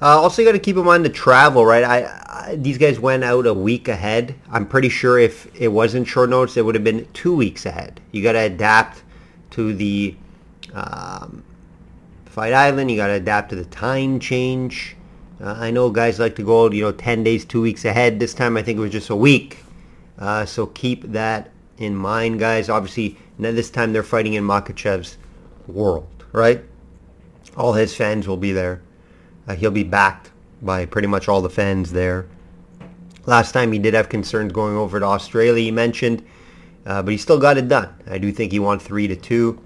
Uh, 0.03 0.19
also, 0.19 0.41
you 0.41 0.49
got 0.49 0.53
to 0.53 0.59
keep 0.59 0.77
in 0.77 0.85
mind 0.85 1.05
the 1.05 1.11
travel, 1.11 1.67
right? 1.67 1.85
I, 1.85 2.49
I, 2.51 2.57
these 2.57 2.79
guys 2.79 2.99
went 2.99 3.23
out 3.23 3.47
a 3.47 3.53
week 3.53 3.87
ahead. 3.87 4.35
I'm 4.51 4.67
pretty 4.67 4.89
sure 4.89 5.19
if 5.19 5.55
it 5.61 5.69
wasn't 5.69 6.09
short 6.09 6.31
notice, 6.31 6.57
it 6.57 6.65
would 6.65 6.75
have 6.75 6.85
been 6.85 7.07
two 7.13 7.35
weeks 7.37 7.67
ahead. 7.67 8.01
You 8.11 8.23
got 8.23 8.33
to 8.33 8.39
adapt 8.39 9.03
to 9.51 9.75
the 9.75 10.15
um, 10.73 11.45
Fight 12.25 12.55
Island. 12.55 12.91
You 12.91 12.97
got 12.97 13.09
to 13.09 13.15
adapt 13.15 13.51
to 13.51 13.57
the 13.57 13.67
time 13.67 14.21
change. 14.21 14.97
Uh, 15.39 15.57
I 15.59 15.71
know 15.71 15.91
guys 15.91 16.19
like 16.19 16.35
to 16.37 16.43
go, 16.43 16.71
you 16.71 16.83
know, 16.83 16.93
10 16.93 17.25
days, 17.25 17.45
two 17.45 17.61
weeks 17.61 17.85
ahead. 17.85 18.21
This 18.21 18.33
time 18.33 18.57
I 18.57 18.63
think 18.63 18.79
it 18.79 18.81
was 18.81 18.93
just 18.93 19.11
a 19.11 19.17
week. 19.17 19.59
Uh, 20.19 20.47
so 20.47 20.67
keep 20.67 21.03
that 21.13 21.51
in 21.77 21.95
mind, 21.95 22.39
guys. 22.39 22.69
Obviously, 22.69 23.19
this 23.39 23.71
time 23.71 23.93
they're 23.93 24.03
fighting 24.03 24.35
in 24.35 24.45
Makhachev's 24.45 25.19
world, 25.67 26.09
right? 26.33 26.63
All 27.57 27.73
his 27.73 27.95
fans 27.95 28.29
will 28.29 28.37
be 28.37 28.53
there. 28.53 28.83
Uh, 29.47 29.55
he'll 29.55 29.71
be 29.71 29.85
backed 29.85 30.31
by 30.63 30.87
pretty 30.87 31.09
much 31.09 31.29
all 31.29 31.41
the 31.41 31.51
fans 31.51 31.93
there. 31.93 32.27
Last 33.27 33.53
time 33.53 33.73
he 33.73 33.79
did 33.79 33.95
have 33.95 34.09
concerns 34.09 34.53
going 34.53 34.77
over 34.77 35.01
to 35.01 35.07
Australia, 35.07 35.63
he 35.63 35.71
mentioned, 35.71 36.25
uh, 36.87 37.03
but 37.03 37.13
he 37.13 37.19
still 37.19 37.39
got 37.39 37.59
it 37.59 37.69
done. 37.69 37.95
I 38.07 38.19
do 38.19 38.33
think 38.33 38.53
he 38.53 38.59
won 38.59 38.79
3 38.79 39.09
to 39.09 39.17
2. 39.17 39.61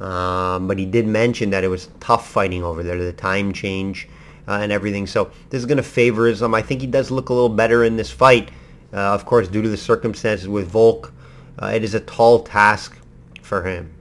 Um, 0.00 0.66
but 0.66 0.78
he 0.78 0.86
did 0.86 1.06
mention 1.06 1.50
that 1.50 1.64
it 1.64 1.68
was 1.68 1.88
tough 2.00 2.28
fighting 2.28 2.62
over 2.62 2.82
there, 2.82 2.98
the 2.98 3.12
time 3.12 3.52
change 3.52 4.08
uh, 4.48 4.58
and 4.60 4.72
everything. 4.72 5.06
So 5.06 5.30
this 5.50 5.60
is 5.60 5.66
going 5.66 5.76
to 5.76 5.82
favor 5.82 6.26
him. 6.26 6.54
I 6.54 6.62
think 6.62 6.80
he 6.80 6.86
does 6.86 7.10
look 7.10 7.28
a 7.28 7.32
little 7.32 7.48
better 7.48 7.84
in 7.84 7.96
this 7.96 8.10
fight. 8.10 8.50
Uh, 8.92 9.14
of 9.14 9.24
course, 9.24 9.48
due 9.48 9.62
to 9.62 9.68
the 9.68 9.76
circumstances 9.76 10.48
with 10.48 10.68
Volk, 10.68 11.12
uh, 11.60 11.66
it 11.66 11.84
is 11.84 11.94
a 11.94 12.00
tall 12.00 12.42
task 12.42 12.98
for 13.40 13.62
him. 13.62 13.93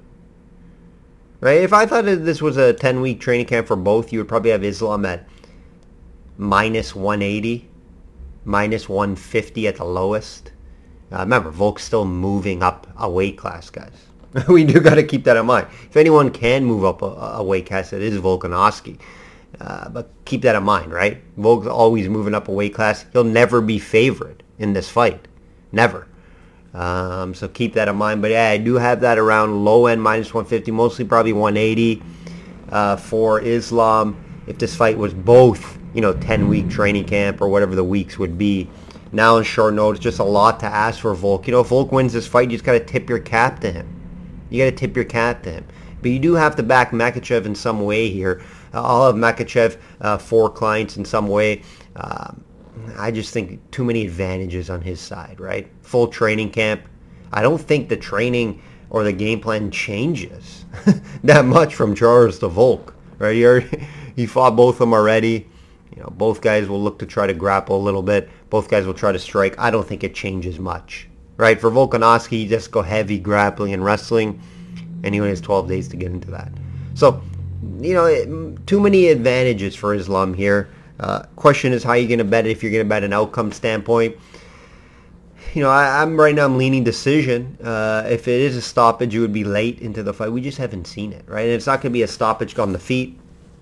Right? 1.43 1.59
If 1.59 1.73
I 1.73 1.85
thought 1.85 2.05
this 2.05 2.41
was 2.41 2.55
a 2.55 2.73
10-week 2.73 3.19
training 3.19 3.47
camp 3.47 3.67
for 3.67 3.75
both, 3.75 4.13
you 4.13 4.19
would 4.19 4.29
probably 4.29 4.51
have 4.51 4.63
Islam 4.63 5.03
at 5.03 5.27
minus 6.37 6.95
180, 6.95 7.67
minus 8.45 8.87
150 8.87 9.67
at 9.67 9.75
the 9.75 9.83
lowest. 9.83 10.53
Uh, 11.11 11.17
remember, 11.17 11.51
Volk's 11.51 11.83
still 11.83 12.05
moving 12.05 12.63
up 12.63 12.87
a 12.95 13.09
weight 13.09 13.37
class, 13.37 13.69
guys. 13.69 13.91
we 14.47 14.63
do 14.63 14.79
got 14.79 14.95
to 14.95 15.03
keep 15.03 15.25
that 15.25 15.35
in 15.35 15.45
mind. 15.45 15.67
If 15.89 15.97
anyone 15.97 16.31
can 16.31 16.63
move 16.63 16.85
up 16.85 17.01
a, 17.01 17.07
a 17.07 17.43
weight 17.43 17.65
class, 17.65 17.91
it 17.91 18.01
is 18.01 18.17
Volkanovski. 18.21 18.97
Uh, 19.59 19.89
but 19.89 20.11
keep 20.23 20.43
that 20.43 20.55
in 20.55 20.63
mind, 20.63 20.93
right? 20.93 21.21
Volk's 21.35 21.67
always 21.67 22.07
moving 22.07 22.35
up 22.35 22.47
a 22.47 22.53
weight 22.53 22.73
class. 22.73 23.05
He'll 23.11 23.25
never 23.25 23.59
be 23.59 23.79
favored 23.79 24.43
in 24.59 24.71
this 24.71 24.87
fight. 24.87 25.27
Never. 25.73 26.07
Um, 26.73 27.33
so 27.33 27.47
keep 27.47 27.73
that 27.73 27.87
in 27.87 27.95
mind. 27.95 28.21
But 28.21 28.31
yeah, 28.31 28.49
I 28.49 28.57
do 28.57 28.75
have 28.75 29.01
that 29.01 29.17
around 29.17 29.63
low 29.63 29.85
end 29.85 30.01
minus 30.01 30.33
150, 30.33 30.71
mostly 30.71 31.05
probably 31.05 31.33
180 31.33 32.01
uh, 32.69 32.95
for 32.97 33.41
Islam. 33.41 34.23
If 34.47 34.57
this 34.57 34.75
fight 34.75 34.97
was 34.97 35.13
both, 35.13 35.77
you 35.93 36.01
know, 36.01 36.13
10 36.13 36.47
week 36.49 36.69
training 36.69 37.05
camp 37.05 37.41
or 37.41 37.47
whatever 37.47 37.75
the 37.75 37.83
weeks 37.83 38.17
would 38.17 38.37
be. 38.37 38.69
Now 39.11 39.37
in 39.37 39.43
short 39.43 39.75
notice, 39.75 39.99
just 39.99 40.19
a 40.19 40.23
lot 40.23 40.59
to 40.61 40.65
ask 40.65 41.01
for 41.01 41.13
Volk. 41.13 41.47
You 41.47 41.53
know, 41.53 41.61
if 41.61 41.67
Volk 41.67 41.91
wins 41.91 42.13
this 42.13 42.25
fight, 42.25 42.49
you 42.49 42.57
just 42.57 42.65
got 42.65 42.73
to 42.73 42.79
tip 42.79 43.07
your 43.09 43.19
cap 43.19 43.59
to 43.61 43.71
him. 43.71 43.87
You 44.49 44.63
got 44.63 44.71
to 44.71 44.75
tip 44.75 44.95
your 44.95 45.05
cap 45.05 45.43
to 45.43 45.51
him. 45.51 45.65
But 46.01 46.11
you 46.11 46.19
do 46.19 46.33
have 46.33 46.55
to 46.55 46.63
back 46.63 46.91
Makhachev 46.91 47.45
in 47.45 47.55
some 47.55 47.81
way 47.81 48.09
here. 48.09 48.41
I'll 48.73 49.05
have 49.05 49.15
Makhachev 49.15 49.77
uh, 50.01 50.17
for 50.17 50.49
clients 50.49 50.97
in 50.97 51.05
some 51.05 51.27
way. 51.27 51.61
Um, 51.95 52.43
I 52.97 53.11
just 53.11 53.33
think 53.33 53.59
too 53.71 53.83
many 53.83 54.05
advantages 54.05 54.69
on 54.69 54.81
his 54.81 54.99
side, 54.99 55.39
right? 55.39 55.69
Full 55.81 56.07
training 56.07 56.51
camp. 56.51 56.81
I 57.31 57.41
don't 57.41 57.61
think 57.61 57.89
the 57.89 57.97
training 57.97 58.61
or 58.89 59.03
the 59.03 59.11
game 59.11 59.39
plan 59.39 59.71
changes 59.71 60.65
that 61.23 61.45
much 61.45 61.75
from 61.75 61.95
Charles 61.95 62.39
to 62.39 62.47
Volk, 62.47 62.95
right? 63.17 63.35
He, 63.35 63.45
already, 63.45 63.87
he 64.15 64.25
fought 64.25 64.55
both 64.55 64.75
of 64.75 64.79
them 64.79 64.93
already. 64.93 65.49
You 65.95 66.01
know, 66.01 66.09
both 66.11 66.41
guys 66.41 66.67
will 66.67 66.81
look 66.81 66.99
to 66.99 67.05
try 67.05 67.27
to 67.27 67.33
grapple 67.33 67.77
a 67.77 67.83
little 67.83 68.03
bit. 68.03 68.29
Both 68.49 68.69
guys 68.69 68.85
will 68.85 68.93
try 68.93 69.11
to 69.11 69.19
strike. 69.19 69.57
I 69.59 69.71
don't 69.71 69.87
think 69.87 70.03
it 70.03 70.15
changes 70.15 70.59
much 70.59 71.07
right? 71.37 71.59
For 71.59 71.71
Volkanovski, 71.71 72.47
just 72.47 72.71
go 72.71 72.81
heavy 72.81 73.19
grappling 73.19 73.73
and 73.73 73.83
wrestling, 73.83 74.41
and 75.03 75.13
he 75.13 75.19
only 75.19 75.31
has 75.31 75.41
12 75.41 75.67
days 75.67 75.87
to 75.89 75.97
get 75.97 76.11
into 76.11 76.31
that. 76.31 76.51
So, 76.93 77.21
you 77.79 77.93
know, 77.93 78.55
too 78.65 78.79
many 78.79 79.07
advantages 79.07 79.75
for 79.75 79.93
Islam 79.93 80.33
here. 80.33 80.69
Uh, 80.99 81.23
question 81.35 81.73
is 81.73 81.83
how 81.83 81.93
you're 81.93 82.07
going 82.07 82.19
to 82.19 82.25
bet 82.25 82.45
it 82.45 82.51
if 82.51 82.63
you're 82.63 82.71
going 82.71 82.85
to 82.85 82.89
bet 82.89 83.03
an 83.03 83.13
outcome 83.13 83.51
standpoint. 83.51 84.15
You 85.53 85.61
know, 85.61 85.69
I, 85.69 86.01
am 86.01 86.19
right 86.19 86.33
now. 86.33 86.45
I'm 86.45 86.57
leaning 86.57 86.83
decision. 86.83 87.57
Uh, 87.63 88.03
if 88.09 88.27
it 88.27 88.41
is 88.41 88.55
a 88.55 88.61
stoppage, 88.61 89.13
it 89.13 89.19
would 89.19 89.33
be 89.33 89.43
late 89.43 89.79
into 89.79 90.01
the 90.01 90.13
fight. 90.13 90.31
We 90.31 90.41
just 90.41 90.57
haven't 90.57 90.85
seen 90.85 91.13
it, 91.13 91.23
right? 91.27 91.43
And 91.43 91.51
it's 91.51 91.67
not 91.67 91.81
going 91.81 91.91
to 91.91 91.93
be 91.93 92.03
a 92.03 92.07
stoppage 92.07 92.57
on 92.57 92.73
the 92.73 92.79
feet. 92.79 93.19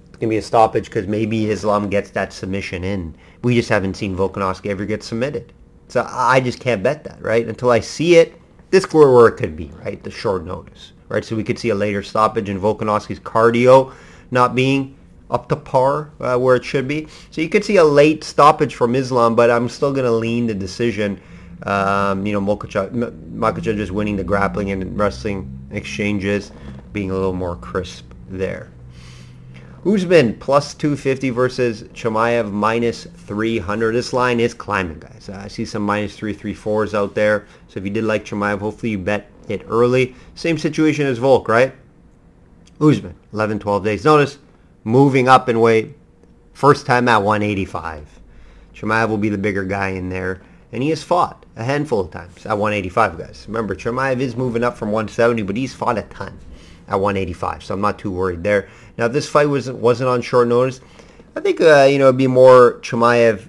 It's 0.07 0.17
going 0.17 0.29
to 0.29 0.33
be 0.33 0.37
a 0.37 0.41
stoppage 0.41 0.85
because 0.85 1.07
maybe 1.07 1.49
Islam 1.49 1.89
gets 1.89 2.11
that 2.11 2.31
submission 2.31 2.83
in. 2.83 3.15
We 3.43 3.55
just 3.55 3.69
haven't 3.69 3.95
seen 3.95 4.15
Volkanovski 4.15 4.67
ever 4.69 4.85
get 4.85 5.03
submitted. 5.03 5.51
So 5.87 6.07
I 6.09 6.39
just 6.39 6.61
can't 6.61 6.81
bet 6.81 7.03
that, 7.03 7.21
right? 7.21 7.45
Until 7.45 7.71
I 7.71 7.81
see 7.81 8.15
it, 8.15 8.39
this 8.69 8.85
is 8.85 8.93
where 8.93 9.27
it 9.27 9.35
could 9.35 9.57
be, 9.57 9.69
right? 9.83 10.01
The 10.01 10.11
short 10.11 10.45
notice, 10.45 10.93
right? 11.09 11.25
So 11.25 11.35
we 11.35 11.43
could 11.43 11.59
see 11.59 11.69
a 11.69 11.75
later 11.75 12.01
stoppage 12.03 12.47
in 12.47 12.59
Volkanovski's 12.59 13.19
cardio 13.19 13.93
not 14.31 14.55
being 14.55 14.97
up 15.31 15.49
to 15.49 15.55
par 15.55 16.11
uh, 16.19 16.37
where 16.37 16.55
it 16.55 16.63
should 16.63 16.87
be. 16.87 17.07
So 17.31 17.41
you 17.41 17.49
could 17.49 17.65
see 17.65 17.77
a 17.77 17.83
late 17.83 18.23
stoppage 18.23 18.75
from 18.75 18.95
Islam, 18.95 19.35
but 19.35 19.49
I'm 19.49 19.69
still 19.69 19.91
going 19.91 20.05
to 20.05 20.11
lean 20.11 20.45
the 20.45 20.53
decision. 20.53 21.19
Um, 21.63 22.25
you 22.25 22.33
know, 22.33 22.41
Makhachev 22.41 23.77
just 23.77 23.91
winning 23.91 24.17
the 24.17 24.23
grappling 24.23 24.71
and 24.71 24.99
wrestling 24.99 25.67
exchanges, 25.71 26.51
being 26.91 27.11
a 27.11 27.13
little 27.13 27.33
more 27.33 27.55
crisp 27.55 28.05
there. 28.29 28.71
Usman 29.83 30.37
plus 30.37 30.75
250 30.75 31.31
versus 31.31 31.83
Chimaev 31.93 32.51
minus 32.51 33.05
300. 33.05 33.93
This 33.93 34.13
line 34.13 34.39
is 34.39 34.53
climbing, 34.53 34.99
guys. 34.99 35.27
Uh, 35.27 35.41
I 35.43 35.47
see 35.47 35.65
some 35.65 35.81
minus 35.81 36.15
334s 36.19 36.93
out 36.93 37.15
there. 37.15 37.47
So 37.67 37.79
if 37.79 37.85
you 37.85 37.89
did 37.89 38.03
like 38.03 38.23
Chimaev, 38.23 38.59
hopefully 38.59 38.91
you 38.91 38.99
bet 38.99 39.31
it 39.47 39.63
early. 39.67 40.15
Same 40.35 40.59
situation 40.59 41.07
as 41.07 41.17
Volk, 41.17 41.47
right? 41.47 41.73
Usman, 42.79 43.15
11, 43.33 43.59
12 43.59 43.83
days 43.83 44.05
notice. 44.05 44.37
Moving 44.83 45.27
up 45.27 45.49
in 45.49 45.59
weight. 45.59 45.95
First 46.53 46.85
time 46.85 47.07
at 47.07 47.23
185. 47.23 48.19
Chimaev 48.75 49.09
will 49.09 49.17
be 49.17 49.29
the 49.29 49.37
bigger 49.37 49.63
guy 49.63 49.89
in 49.89 50.09
there. 50.09 50.41
And 50.71 50.81
he 50.81 50.89
has 50.89 51.03
fought 51.03 51.45
a 51.55 51.63
handful 51.63 51.99
of 51.99 52.11
times 52.11 52.45
at 52.45 52.57
185, 52.57 53.17
guys. 53.17 53.45
Remember, 53.47 53.75
Chimaev 53.75 54.19
is 54.19 54.35
moving 54.35 54.63
up 54.63 54.77
from 54.77 54.91
170, 54.91 55.43
but 55.43 55.57
he's 55.57 55.73
fought 55.73 55.97
a 55.97 56.03
ton 56.03 56.37
at 56.87 56.99
185, 56.99 57.63
so 57.63 57.73
I'm 57.73 57.81
not 57.81 57.99
too 57.99 58.11
worried 58.11 58.43
there. 58.43 58.69
Now, 58.97 59.07
this 59.07 59.27
fight 59.27 59.47
wasn't 59.47 59.77
wasn't 59.77 60.09
on 60.09 60.21
short 60.21 60.47
notice, 60.47 60.81
I 61.33 61.39
think 61.39 61.61
uh, 61.61 61.87
you 61.89 61.97
know 61.97 62.05
it'd 62.05 62.17
be 62.17 62.27
more 62.27 62.79
Chimaev 62.81 63.47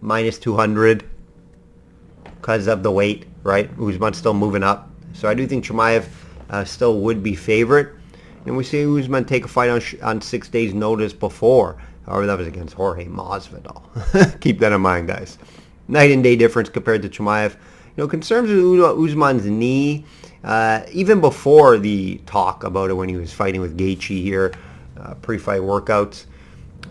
minus 0.00 0.38
200 0.38 1.04
because 2.24 2.68
of 2.68 2.84
the 2.84 2.92
weight, 2.92 3.26
right? 3.42 3.68
Usman 3.80 4.14
still 4.14 4.34
moving 4.34 4.62
up, 4.62 4.88
so 5.12 5.28
I 5.28 5.34
do 5.34 5.46
think 5.46 5.64
Chimaev 5.64 6.06
uh, 6.50 6.64
still 6.64 7.00
would 7.00 7.22
be 7.22 7.34
favorite. 7.34 7.94
And 8.46 8.56
we 8.56 8.64
see 8.64 8.84
Usman 8.84 9.24
take 9.24 9.44
a 9.44 9.48
fight 9.48 9.70
on 9.70 9.82
on 10.02 10.20
six 10.20 10.48
days' 10.48 10.74
notice 10.74 11.12
before. 11.12 11.76
However, 12.06 12.26
that 12.26 12.38
was 12.38 12.48
against 12.48 12.74
Jorge 12.74 13.06
Masvidal. 13.06 14.40
Keep 14.40 14.58
that 14.58 14.72
in 14.72 14.80
mind, 14.80 15.08
guys. 15.08 15.38
Night 15.86 16.10
and 16.10 16.22
day 16.22 16.36
difference 16.36 16.68
compared 16.68 17.02
to 17.02 17.08
Chimaev. 17.08 17.52
You 17.52 18.04
know, 18.04 18.08
concerns 18.08 18.50
with 18.50 18.80
Usman's 18.80 19.44
knee 19.44 20.04
uh, 20.44 20.82
even 20.90 21.20
before 21.20 21.78
the 21.78 22.18
talk 22.26 22.64
about 22.64 22.90
it 22.90 22.94
when 22.94 23.08
he 23.08 23.16
was 23.16 23.32
fighting 23.32 23.60
with 23.60 23.78
Gaethje 23.78 24.22
here, 24.22 24.52
uh, 24.98 25.14
pre-fight 25.14 25.60
workouts, 25.60 26.26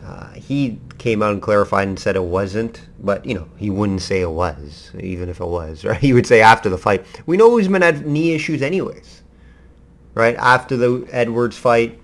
uh, 0.06 0.32
he 0.34 0.80
came 0.98 1.22
out 1.22 1.34
and 1.34 1.42
clarified 1.42 1.88
and 1.88 2.00
said 2.00 2.16
it 2.16 2.24
wasn't, 2.24 2.82
but 3.00 3.26
you 3.26 3.34
know 3.34 3.48
he 3.58 3.70
wouldn't 3.70 4.02
say 4.02 4.22
it 4.22 4.32
was, 4.32 4.92
even 5.00 5.30
if 5.30 5.40
it 5.40 5.46
was. 5.46 5.84
Right? 5.92 6.00
He 6.00 6.14
would 6.14 6.26
say 6.26 6.42
after 6.42 6.70
the 6.70 6.78
fight. 6.78 7.06
We 7.26 7.38
know 7.38 7.60
Usman 7.60 7.82
had 7.82 8.06
knee 8.06 8.34
issues 8.34 8.62
anyways, 8.62 9.21
right? 10.14 10.36
After 10.36 10.78
the 10.78 11.08
Edwards 11.12 11.58
fight, 11.58 12.00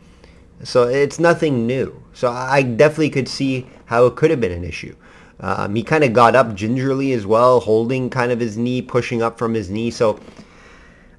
so 0.63 0.83
it's 0.83 1.19
nothing 1.19 1.67
new. 1.67 2.01
So 2.13 2.31
I 2.31 2.63
definitely 2.63 3.11
could 3.11 3.27
see 3.27 3.67
how 3.85 4.05
it 4.05 4.15
could 4.15 4.31
have 4.31 4.41
been 4.41 4.51
an 4.51 4.63
issue. 4.63 4.95
Um, 5.39 5.75
he 5.75 5.83
kind 5.83 6.03
of 6.03 6.13
got 6.13 6.35
up 6.35 6.55
gingerly 6.55 7.13
as 7.13 7.27
well, 7.27 7.59
holding 7.59 8.09
kind 8.09 8.31
of 8.31 8.39
his 8.39 8.57
knee, 8.57 8.81
pushing 8.81 9.21
up 9.21 9.37
from 9.37 9.53
his 9.53 9.69
knee. 9.69 9.91
So 9.91 10.19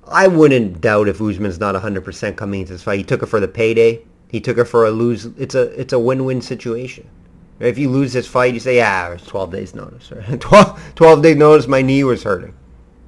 I 0.08 0.26
wouldn't 0.26 0.80
doubt 0.80 1.08
if 1.08 1.20
Usman's 1.20 1.60
not 1.60 1.74
100% 1.74 2.36
coming 2.36 2.62
into 2.62 2.72
this 2.72 2.82
fight. 2.82 2.98
He 2.98 3.04
took 3.04 3.22
it 3.22 3.26
for 3.26 3.40
the 3.40 3.48
payday. 3.48 4.02
He 4.28 4.40
took 4.40 4.58
it 4.58 4.64
for 4.64 4.86
a 4.86 4.90
lose. 4.90 5.26
It's 5.38 5.54
a 5.54 5.62
it's 5.80 5.92
a 5.92 5.98
win-win 5.98 6.42
situation. 6.42 7.08
If 7.60 7.78
you 7.78 7.90
lose 7.90 8.12
this 8.12 8.26
fight, 8.26 8.54
you 8.54 8.60
say, 8.60 8.76
yeah, 8.76 9.12
it's 9.12 9.26
12 9.26 9.50
days 9.50 9.74
notice. 9.74 10.12
12, 10.40 10.94
12 10.94 11.22
days 11.22 11.36
notice, 11.36 11.66
my 11.66 11.82
knee 11.82 12.04
was 12.04 12.22
hurting. 12.22 12.54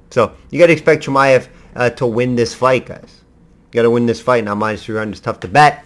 So 0.09 0.33
you 0.49 0.59
got 0.59 0.67
to 0.67 0.73
expect 0.73 1.05
Chimaev 1.05 1.47
uh, 1.75 1.89
to 1.91 2.05
win 2.05 2.35
this 2.35 2.53
fight, 2.53 2.85
guys. 2.85 3.20
Got 3.71 3.83
to 3.83 3.89
win 3.89 4.05
this 4.05 4.21
fight. 4.21 4.43
Now 4.43 4.55
minus 4.55 4.83
300 4.83 5.13
is 5.13 5.19
tough 5.19 5.39
to 5.41 5.47
bet. 5.47 5.83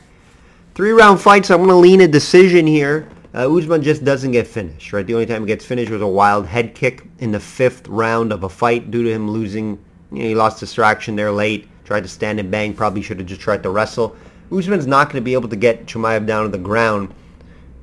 Three-round 0.73 1.21
fights. 1.21 1.49
I'm 1.49 1.57
going 1.57 1.69
to 1.69 1.75
lean 1.75 2.01
a 2.01 2.07
decision 2.07 2.67
here. 2.67 3.07
Uh, 3.33 3.53
Usman 3.53 3.81
just 3.81 4.03
doesn't 4.03 4.31
get 4.31 4.47
finished, 4.47 4.93
right? 4.93 5.05
The 5.05 5.13
only 5.13 5.25
time 5.25 5.41
he 5.41 5.47
gets 5.47 5.65
finished 5.65 5.91
was 5.91 6.01
a 6.01 6.07
wild 6.07 6.47
head 6.47 6.73
kick 6.73 7.05
in 7.19 7.31
the 7.31 7.39
fifth 7.39 7.87
round 7.87 8.31
of 8.31 8.43
a 8.43 8.49
fight 8.49 8.91
due 8.91 9.03
to 9.03 9.11
him 9.11 9.29
losing 9.29 9.77
you 10.11 10.19
know, 10.19 10.29
he 10.29 10.35
lost 10.35 10.59
distraction 10.59 11.15
there 11.15 11.31
late. 11.31 11.67
Tried 11.83 12.01
to 12.01 12.09
stand 12.09 12.39
and 12.39 12.49
bang. 12.49 12.73
Probably 12.73 13.01
should 13.01 13.19
have 13.19 13.27
just 13.27 13.41
tried 13.41 13.61
to 13.63 13.69
wrestle. 13.69 14.15
Usman's 14.51 14.87
not 14.87 15.07
going 15.07 15.21
to 15.21 15.25
be 15.25 15.33
able 15.33 15.49
to 15.49 15.55
get 15.55 15.85
Chimaev 15.85 16.25
down 16.25 16.43
to 16.43 16.49
the 16.49 16.57
ground. 16.57 17.13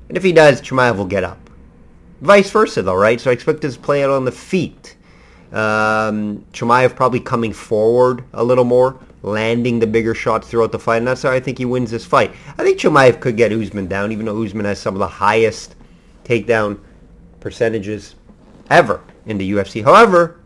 And 0.08 0.16
if 0.16 0.22
he 0.22 0.32
does, 0.32 0.60
Chimaev 0.60 0.96
will 0.96 1.04
get 1.04 1.24
up. 1.24 1.38
Vice 2.20 2.50
versa, 2.50 2.82
though, 2.82 2.94
right? 2.94 3.20
So 3.20 3.30
I 3.30 3.32
expect 3.32 3.60
this 3.60 3.76
play 3.76 4.04
out 4.04 4.10
on 4.10 4.24
the 4.24 4.32
feet. 4.32 4.96
Um, 5.52 6.44
probably 6.52 7.20
coming 7.20 7.52
forward 7.52 8.24
a 8.32 8.42
little 8.42 8.64
more, 8.64 8.98
landing 9.22 9.78
the 9.78 9.86
bigger 9.86 10.14
shots 10.14 10.48
throughout 10.48 10.72
the 10.72 10.78
fight, 10.78 10.98
and 10.98 11.06
that's 11.06 11.22
how 11.22 11.30
I 11.30 11.40
think 11.40 11.58
he 11.58 11.64
wins 11.64 11.90
this 11.90 12.04
fight. 12.04 12.32
I 12.58 12.62
think 12.62 12.78
Chimaev 12.78 13.20
could 13.20 13.36
get 13.36 13.52
Usman 13.52 13.86
down, 13.86 14.12
even 14.12 14.26
though 14.26 14.42
Usman 14.42 14.64
has 14.66 14.78
some 14.78 14.94
of 14.94 14.98
the 14.98 15.06
highest 15.06 15.76
takedown 16.24 16.78
percentages 17.40 18.14
ever 18.70 19.00
in 19.26 19.38
the 19.38 19.52
UFC. 19.52 19.84
However, 19.84 20.40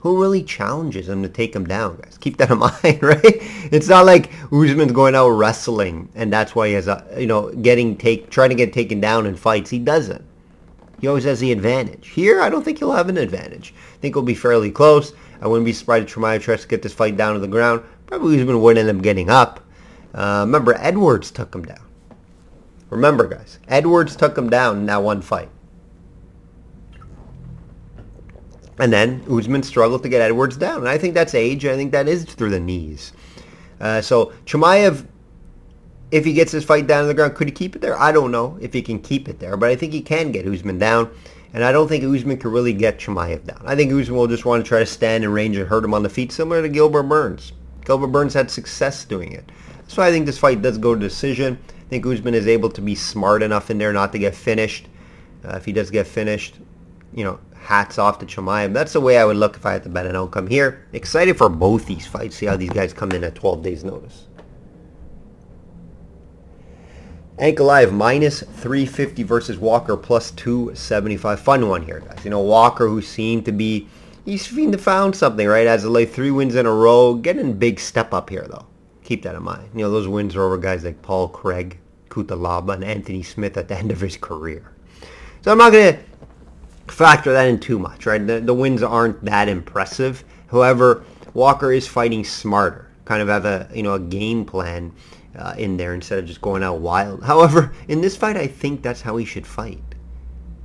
who 0.00 0.20
really 0.20 0.42
challenges 0.42 1.08
him 1.08 1.22
to 1.22 1.28
take 1.28 1.54
him 1.54 1.66
down, 1.66 1.96
guys? 1.96 2.16
Keep 2.18 2.36
that 2.36 2.50
in 2.50 2.58
mind, 2.58 3.02
right? 3.02 3.38
It's 3.72 3.88
not 3.88 4.06
like 4.06 4.30
Usman's 4.52 4.92
going 4.92 5.14
out 5.14 5.30
wrestling 5.30 6.08
and 6.14 6.32
that's 6.32 6.54
why 6.54 6.68
he 6.68 6.74
has 6.74 6.86
a, 6.86 7.04
you 7.18 7.26
know, 7.26 7.50
getting 7.50 7.96
take, 7.96 8.30
trying 8.30 8.50
to 8.50 8.54
get 8.54 8.72
taken 8.72 9.00
down 9.00 9.26
in 9.26 9.34
fights. 9.34 9.70
He 9.70 9.78
doesn't. 9.78 10.24
He 11.00 11.08
always 11.08 11.24
has 11.24 11.40
the 11.40 11.52
advantage. 11.52 12.08
Here, 12.08 12.40
I 12.40 12.48
don't 12.48 12.64
think 12.64 12.78
he'll 12.78 12.92
have 12.92 13.08
an 13.08 13.18
advantage. 13.18 13.74
I 13.76 13.98
think 13.98 14.12
it'll 14.12 14.22
be 14.22 14.34
fairly 14.34 14.70
close. 14.70 15.12
I 15.40 15.48
wouldn't 15.48 15.64
be 15.64 15.72
surprised 15.72 16.08
if 16.08 16.14
Chimaev 16.14 16.40
tries 16.42 16.62
to 16.62 16.68
get 16.68 16.82
this 16.82 16.94
fight 16.94 17.16
down 17.16 17.34
to 17.34 17.40
the 17.40 17.48
ground. 17.48 17.82
Probably 18.06 18.40
Usman 18.40 18.60
would 18.60 18.78
end 18.78 18.88
up 18.88 19.02
getting 19.02 19.30
up. 19.30 19.60
Uh, 20.14 20.44
remember, 20.46 20.74
Edwards 20.78 21.30
took 21.30 21.54
him 21.54 21.64
down. 21.64 21.84
Remember, 22.90 23.26
guys, 23.26 23.58
Edwards 23.68 24.16
took 24.16 24.38
him 24.38 24.48
down 24.48 24.78
in 24.78 24.86
that 24.86 25.02
one 25.02 25.20
fight. 25.20 25.50
And 28.78 28.92
then 28.92 29.24
Usman 29.30 29.62
struggled 29.62 30.02
to 30.02 30.08
get 30.08 30.20
Edwards 30.20 30.56
down. 30.56 30.78
And 30.78 30.88
I 30.88 30.98
think 30.98 31.14
that's 31.14 31.34
age. 31.34 31.64
I 31.64 31.76
think 31.76 31.92
that 31.92 32.08
is 32.08 32.24
through 32.24 32.50
the 32.50 32.60
knees. 32.60 33.12
Uh, 33.80 34.00
so 34.00 34.32
Chimaev, 34.44 35.06
if 36.10 36.24
he 36.24 36.32
gets 36.32 36.52
his 36.52 36.64
fight 36.64 36.86
down 36.86 37.02
to 37.02 37.08
the 37.08 37.14
ground, 37.14 37.34
could 37.34 37.48
he 37.48 37.52
keep 37.52 37.74
it 37.74 37.80
there? 37.80 37.98
I 37.98 38.12
don't 38.12 38.30
know 38.30 38.58
if 38.60 38.72
he 38.72 38.82
can 38.82 39.00
keep 39.00 39.28
it 39.28 39.38
there. 39.40 39.56
But 39.56 39.70
I 39.70 39.76
think 39.76 39.92
he 39.92 40.02
can 40.02 40.30
get 40.30 40.46
Usman 40.46 40.78
down. 40.78 41.10
And 41.56 41.64
I 41.64 41.72
don't 41.72 41.88
think 41.88 42.04
Usman 42.04 42.36
can 42.36 42.50
really 42.50 42.74
get 42.74 42.98
Chimaev 42.98 43.46
down. 43.46 43.62
I 43.64 43.74
think 43.74 43.90
Usman 43.90 44.18
will 44.18 44.26
just 44.26 44.44
want 44.44 44.62
to 44.62 44.68
try 44.68 44.80
to 44.80 44.84
stand 44.84 45.24
in 45.24 45.32
range 45.32 45.56
and 45.56 45.66
hurt 45.66 45.86
him 45.86 45.94
on 45.94 46.02
the 46.02 46.10
feet, 46.10 46.30
similar 46.30 46.60
to 46.60 46.68
Gilbert 46.68 47.04
Burns. 47.04 47.54
Gilbert 47.82 48.08
Burns 48.08 48.34
had 48.34 48.50
success 48.50 49.06
doing 49.06 49.32
it. 49.32 49.50
So 49.88 50.02
I 50.02 50.10
think 50.10 50.26
this 50.26 50.36
fight 50.36 50.60
does 50.60 50.76
go 50.76 50.94
to 50.94 51.00
decision. 51.00 51.58
I 51.66 51.88
think 51.88 52.04
Usman 52.04 52.34
is 52.34 52.46
able 52.46 52.68
to 52.68 52.82
be 52.82 52.94
smart 52.94 53.42
enough 53.42 53.70
in 53.70 53.78
there 53.78 53.94
not 53.94 54.12
to 54.12 54.18
get 54.18 54.34
finished. 54.34 54.86
Uh, 55.46 55.56
if 55.56 55.64
he 55.64 55.72
does 55.72 55.90
get 55.90 56.06
finished, 56.06 56.56
you 57.14 57.24
know, 57.24 57.40
hats 57.54 57.96
off 57.96 58.18
to 58.18 58.26
Chimaev. 58.26 58.74
That's 58.74 58.92
the 58.92 59.00
way 59.00 59.16
I 59.16 59.24
would 59.24 59.38
look 59.38 59.56
if 59.56 59.64
I 59.64 59.72
had 59.72 59.82
to 59.84 59.88
bet 59.88 60.04
an 60.04 60.14
outcome 60.14 60.48
here. 60.48 60.86
Excited 60.92 61.38
for 61.38 61.48
both 61.48 61.86
these 61.86 62.06
fights. 62.06 62.36
See 62.36 62.44
how 62.44 62.58
these 62.58 62.68
guys 62.68 62.92
come 62.92 63.12
in 63.12 63.24
at 63.24 63.34
12 63.34 63.62
days 63.62 63.82
notice. 63.82 64.26
Ankalaev 67.38 67.92
minus 67.92 68.40
350 68.40 69.22
versus 69.22 69.58
Walker 69.58 69.96
plus 69.96 70.30
275. 70.32 71.38
Fun 71.38 71.68
one 71.68 71.82
here, 71.82 72.00
guys. 72.00 72.24
You 72.24 72.30
know, 72.30 72.40
Walker 72.40 72.88
who 72.88 73.02
seemed 73.02 73.44
to 73.44 73.52
be, 73.52 73.88
he's 74.24 74.46
seemed 74.46 74.72
to 74.72 74.78
found 74.78 75.14
something, 75.14 75.46
right? 75.46 75.66
As 75.66 75.84
of 75.84 75.90
late, 75.90 76.10
three 76.10 76.30
wins 76.30 76.54
in 76.54 76.64
a 76.64 76.72
row. 76.72 77.14
Getting 77.14 77.52
big 77.52 77.78
step 77.78 78.14
up 78.14 78.30
here, 78.30 78.46
though. 78.48 78.66
Keep 79.04 79.22
that 79.22 79.34
in 79.34 79.42
mind. 79.42 79.68
You 79.74 79.82
know, 79.82 79.90
those 79.90 80.08
wins 80.08 80.34
are 80.34 80.42
over 80.42 80.56
guys 80.56 80.84
like 80.84 81.02
Paul 81.02 81.28
Craig, 81.28 81.78
Cutelaba, 82.08 82.74
and 82.74 82.84
Anthony 82.84 83.22
Smith 83.22 83.56
at 83.58 83.68
the 83.68 83.76
end 83.76 83.92
of 83.92 84.00
his 84.00 84.16
career. 84.16 84.72
So 85.42 85.52
I'm 85.52 85.58
not 85.58 85.72
going 85.72 85.94
to 85.94 86.92
factor 86.92 87.32
that 87.32 87.48
in 87.48 87.60
too 87.60 87.78
much, 87.78 88.06
right? 88.06 88.26
The, 88.26 88.40
the 88.40 88.54
wins 88.54 88.82
aren't 88.82 89.22
that 89.26 89.48
impressive. 89.48 90.24
However, 90.50 91.04
Walker 91.34 91.70
is 91.70 91.86
fighting 91.86 92.24
smarter, 92.24 92.90
kind 93.04 93.20
of 93.20 93.28
have 93.28 93.44
a 93.44 93.68
you 93.74 93.82
know 93.82 93.94
a 93.94 94.00
game 94.00 94.46
plan 94.46 94.92
uh, 95.38 95.54
in 95.58 95.76
there 95.76 95.94
instead 95.94 96.18
of 96.18 96.26
just 96.26 96.40
going 96.40 96.62
out 96.62 96.80
wild. 96.80 97.22
However, 97.22 97.72
in 97.88 98.00
this 98.00 98.16
fight, 98.16 98.36
I 98.36 98.46
think 98.46 98.82
that's 98.82 99.02
how 99.02 99.16
he 99.16 99.24
should 99.24 99.46
fight, 99.46 99.82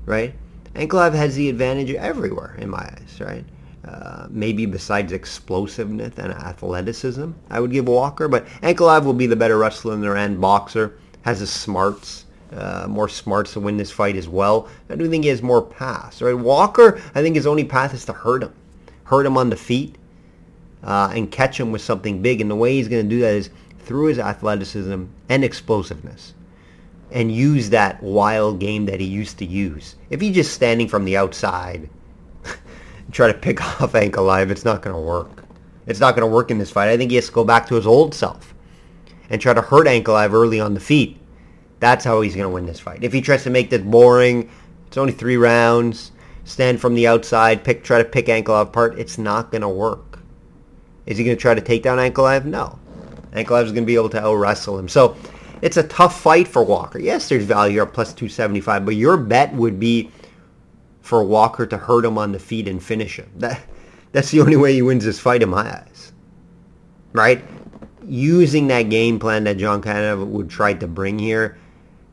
right? 0.06 0.34
Ankalaev 0.76 1.14
has 1.14 1.36
the 1.36 1.50
advantage 1.50 1.92
everywhere 1.92 2.56
in 2.58 2.70
my 2.70 2.80
eyes, 2.80 3.20
right? 3.20 3.46
Uh, 3.84 4.28
maybe 4.30 4.66
besides 4.66 5.12
explosiveness 5.12 6.18
and 6.18 6.32
athleticism, 6.32 7.32
I 7.50 7.60
would 7.60 7.72
give 7.72 7.88
Walker, 7.88 8.28
but 8.28 8.46
Ankalaev 8.62 9.04
will 9.04 9.14
be 9.14 9.28
the 9.28 9.36
better 9.36 9.58
wrestler 9.58 9.94
in 9.94 10.02
their 10.02 10.16
end 10.16 10.40
boxer, 10.40 10.98
has 11.24 11.40
the 11.40 11.48
smarts, 11.48 12.26
uh, 12.54 12.86
more 12.88 13.10
smarts 13.10 13.54
to 13.54 13.60
win 13.60 13.78
this 13.78 13.92
fight 13.92 14.16
as 14.16 14.30
well. 14.30 14.70
I 14.90 14.96
do 14.96 15.10
think 15.10 15.24
he 15.24 15.30
has 15.30 15.42
more 15.42 15.62
pass. 15.62 16.22
Right, 16.22 16.34
Walker, 16.34 17.02
I 17.16 17.22
think 17.22 17.36
his 17.36 17.48
only 17.48 17.64
path 17.64 17.94
is 17.94 18.06
to 18.06 18.14
hurt 18.14 18.44
him, 18.44 18.54
hurt 19.04 19.26
him 19.26 19.38
on 19.38 19.50
the 19.50 19.58
feet, 19.58 19.96
uh, 20.84 21.12
and 21.14 21.32
catch 21.32 21.60
him 21.60 21.72
with 21.72 21.82
something 21.82 22.22
big. 22.22 22.40
And 22.40 22.50
the 22.50 22.56
way 22.56 22.76
he's 22.76 22.88
going 22.88 23.04
to 23.04 23.10
do 23.10 23.22
that 23.22 23.34
is 23.34 23.50
through 23.82 24.08
his 24.08 24.20
athleticism 24.20 25.06
and 25.30 25.44
explosiveness, 25.44 26.34
and 27.12 27.32
use 27.32 27.70
that 27.70 28.02
wild 28.02 28.60
game 28.60 28.86
that 28.86 29.00
he 29.00 29.06
used 29.06 29.38
to 29.40 29.46
use. 29.46 29.96
If 30.10 30.22
he's 30.22 30.36
just 30.36 30.54
standing 30.54 30.88
from 30.88 31.06
the 31.06 31.18
outside, 31.18 31.90
and 32.46 33.12
try 33.12 33.28
to 33.28 33.38
pick 33.38 33.62
off 33.82 33.94
Ankalaev, 33.94 34.50
it's 34.50 34.66
not 34.66 34.82
going 34.82 34.96
to 34.96 35.02
work. 35.02 35.44
It's 35.88 36.00
not 36.00 36.16
going 36.16 36.28
to 36.28 36.34
work 36.34 36.52
in 36.52 36.58
this 36.58 36.72
fight. 36.72 36.90
I 36.90 36.98
think 36.98 37.12
he 37.12 37.16
has 37.16 37.28
to 37.28 37.32
go 37.32 37.44
back 37.44 37.68
to 37.68 37.76
his 37.76 37.88
old 37.88 38.14
self 38.14 38.54
and 39.30 39.42
try 39.42 39.54
to 39.54 39.62
hurt 39.62 39.88
Ankalaev 39.88 40.34
early 40.34 40.60
on 40.60 40.74
the 40.74 40.80
feet 40.80 41.22
that's 41.82 42.06
how 42.06 42.22
he's 42.22 42.36
going 42.36 42.46
to 42.48 42.54
win 42.54 42.68
this 42.68 42.80
fight. 42.80 43.04
If 43.04 43.12
he 43.12 43.20
tries 43.20 43.44
to 43.44 43.50
make 43.50 43.70
this 43.70 43.82
boring, 43.82 44.50
it's 44.88 44.98
only 44.98 45.12
three 45.12 45.36
rounds, 45.36 46.12
stand 46.46 46.80
from 46.80 46.94
the 46.94 47.08
outside, 47.08 47.64
pick, 47.64 47.84
try 47.84 47.98
to 47.98 48.08
pick 48.08 48.28
Ankalaev 48.28 48.68
apart, 48.68 48.98
it's 48.98 49.18
not 49.18 49.52
going 49.52 49.64
to 49.64 49.70
work. 49.70 50.20
Is 51.08 51.18
he 51.18 51.24
going 51.24 51.36
to 51.36 51.42
try 51.42 51.56
to 51.56 51.62
take 51.62 51.82
down 51.82 51.98
Ankalaev? 51.98 52.46
No. 52.46 52.78
Ankalaev 53.34 53.66
is 53.66 53.72
going 53.72 53.84
to 53.84 53.88
be 53.88 53.96
able 53.96 54.10
to 54.10 54.22
out-wrestle 54.22 54.78
him. 54.78 54.88
So 54.88 55.16
it's 55.62 55.78
a 55.78 55.84
tough 55.84 56.20
fight 56.20 56.48
for 56.48 56.64
Walker. 56.64 57.00
Yes, 57.00 57.30
there's 57.30 57.46
value 57.46 57.82
at 57.82 57.94
plus 57.94 58.14
275, 58.14 58.86
but 58.86 58.96
your 58.96 59.18
bet 59.18 59.54
would 59.54 59.80
be 59.80 60.12
for 61.02 61.24
Walker 61.24 61.66
to 61.66 61.78
hurt 61.78 62.06
him 62.06 62.18
on 62.18 62.32
the 62.32 62.40
feet 62.40 62.68
and 62.68 62.82
finish 62.82 63.18
him. 63.18 63.30
That, 63.38 63.62
that's 64.12 64.32
the 64.32 64.42
only 64.42 64.58
way 64.58 64.74
he 64.74 64.82
wins 64.82 65.06
this 65.06 65.20
fight 65.20 65.42
in 65.42 65.50
my 65.50 65.70
eyes. 65.72 66.12
Right? 67.14 67.44
Using 68.04 68.68
that 68.68 68.84
game 68.84 69.20
plan 69.20 69.44
that 69.46 69.58
John 69.58 69.82
Kanev 69.82 70.26
would 70.28 70.50
try 70.50 70.74
to 70.74 70.88
bring 70.88 71.20
here, 71.20 71.58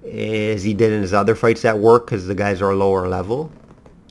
as 0.05 0.63
he 0.63 0.75
did 0.75 0.93
in 0.93 1.03
his 1.03 1.13
other 1.13 1.35
fights 1.35 1.63
that 1.63 1.79
work 1.79 2.07
because 2.07 2.27
the 2.27 2.35
guys 2.35 2.63
are 2.63 2.75
lower 2.75 3.09
level. 3.09 3.51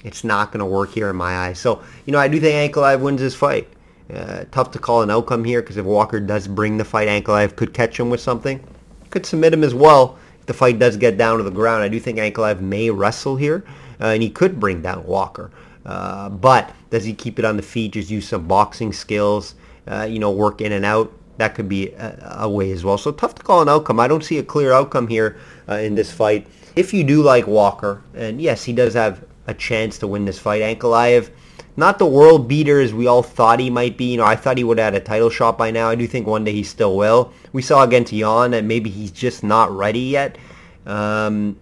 It's 0.03 0.23
not 0.23 0.51
going 0.51 0.59
to 0.59 0.65
work 0.65 0.91
here 0.91 1.09
in 1.09 1.15
my 1.15 1.47
eyes. 1.47 1.59
So, 1.59 1.81
you 2.05 2.13
know, 2.13 2.19
I 2.19 2.27
do 2.27 2.39
think 2.39 2.73
Ankalaev 2.73 2.99
wins 3.01 3.19
this 3.19 3.35
fight. 3.35 3.67
Uh, 4.13 4.45
tough 4.51 4.71
to 4.71 4.79
call 4.79 5.01
an 5.01 5.11
outcome 5.11 5.43
here 5.43 5.61
because 5.61 5.75
if 5.75 5.85
Walker 5.85 6.19
does 6.19 6.47
bring 6.47 6.77
the 6.77 6.85
fight, 6.85 7.09
Ankalaev 7.09 7.55
could 7.55 7.73
catch 7.73 7.99
him 7.99 8.09
with 8.09 8.21
something. 8.21 8.65
Could 9.09 9.25
submit 9.25 9.53
him 9.53 9.63
as 9.63 9.73
well 9.73 10.17
if 10.39 10.45
the 10.45 10.53
fight 10.53 10.79
does 10.79 10.95
get 10.95 11.17
down 11.17 11.37
to 11.37 11.43
the 11.43 11.51
ground. 11.51 11.83
I 11.83 11.89
do 11.89 11.99
think 11.99 12.17
Ankalaev 12.17 12.61
may 12.61 12.89
wrestle 12.89 13.35
here, 13.35 13.65
uh, 13.99 14.05
and 14.05 14.23
he 14.23 14.29
could 14.29 14.59
bring 14.59 14.81
down 14.81 15.05
Walker. 15.05 15.51
Uh, 15.85 16.29
but 16.29 16.73
does 16.89 17.03
he 17.03 17.13
keep 17.13 17.39
it 17.39 17.45
on 17.45 17.57
the 17.57 17.63
feet, 17.63 17.93
just 17.93 18.09
use 18.09 18.27
some 18.27 18.47
boxing 18.47 18.93
skills, 18.93 19.55
uh, 19.87 20.03
you 20.03 20.19
know, 20.19 20.31
work 20.31 20.61
in 20.61 20.71
and 20.71 20.85
out? 20.85 21.11
That 21.37 21.53
could 21.53 21.69
be 21.69 21.91
a, 21.91 22.37
a, 22.39 22.49
way 22.49 22.71
as 22.71 22.83
well. 22.83 22.97
So 22.97 23.11
tough 23.11 23.35
to 23.35 23.43
call 23.43 23.61
an 23.61 23.69
outcome. 23.69 23.99
I 23.99 24.07
don't 24.07 24.23
see 24.23 24.37
a 24.37 24.43
clear 24.43 24.73
outcome 24.73 25.07
here 25.07 25.37
uh, 25.69 25.75
in 25.75 25.95
this 25.95 26.11
fight. 26.11 26.47
If 26.75 26.93
you 26.93 27.03
do 27.03 27.21
like 27.21 27.45
Walker, 27.45 28.01
and 28.15 28.41
yes, 28.41 28.63
he 28.63 28.73
does 28.73 28.93
have 28.95 29.23
a 29.47 29.53
chance 29.53 29.97
to 29.99 30.07
win 30.07 30.25
this 30.25 30.39
fight, 30.39 30.61
Ankalaev, 30.61 31.29
not 31.77 31.99
the 31.99 32.05
world 32.05 32.47
beater 32.47 32.81
as 32.81 32.93
we 32.93 33.07
all 33.07 33.23
thought 33.23 33.59
he 33.59 33.69
might 33.69 33.97
be. 33.97 34.11
You 34.11 34.17
know, 34.17 34.25
I 34.25 34.35
thought 34.35 34.57
he 34.57 34.63
would 34.63 34.79
have 34.79 34.93
had 34.93 35.01
a 35.01 35.05
title 35.05 35.29
shot 35.29 35.57
by 35.57 35.71
now. 35.71 35.89
I 35.89 35.95
do 35.95 36.07
think 36.07 36.27
one 36.27 36.43
day 36.43 36.51
he 36.51 36.63
still 36.63 36.97
will. 36.97 37.31
We 37.53 37.61
saw 37.61 37.83
against 37.83 38.11
Yan 38.11 38.51
that 38.51 38.65
maybe 38.65 38.89
he's 38.89 39.11
just 39.11 39.43
not 39.43 39.71
ready 39.71 39.99
yet. 39.99 40.37
Um, 40.85 41.57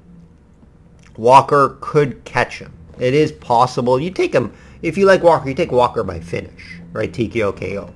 Walker 1.18 1.78
could 1.82 2.24
catch 2.24 2.60
him. 2.60 2.74
It 2.98 3.14
is 3.14 3.32
possible. 3.32 4.00
You 4.00 4.10
take 4.10 4.34
him, 4.34 4.54
if 4.82 4.98
you 4.98 5.06
like 5.06 5.22
Walker, 5.22 5.50
you 5.50 5.56
take 5.56 5.72
Walker 5.72 6.04
by 6.04 6.20
finish, 6.22 6.80
right? 6.94 7.12
TKO 7.12 7.56
KO. 7.58 7.94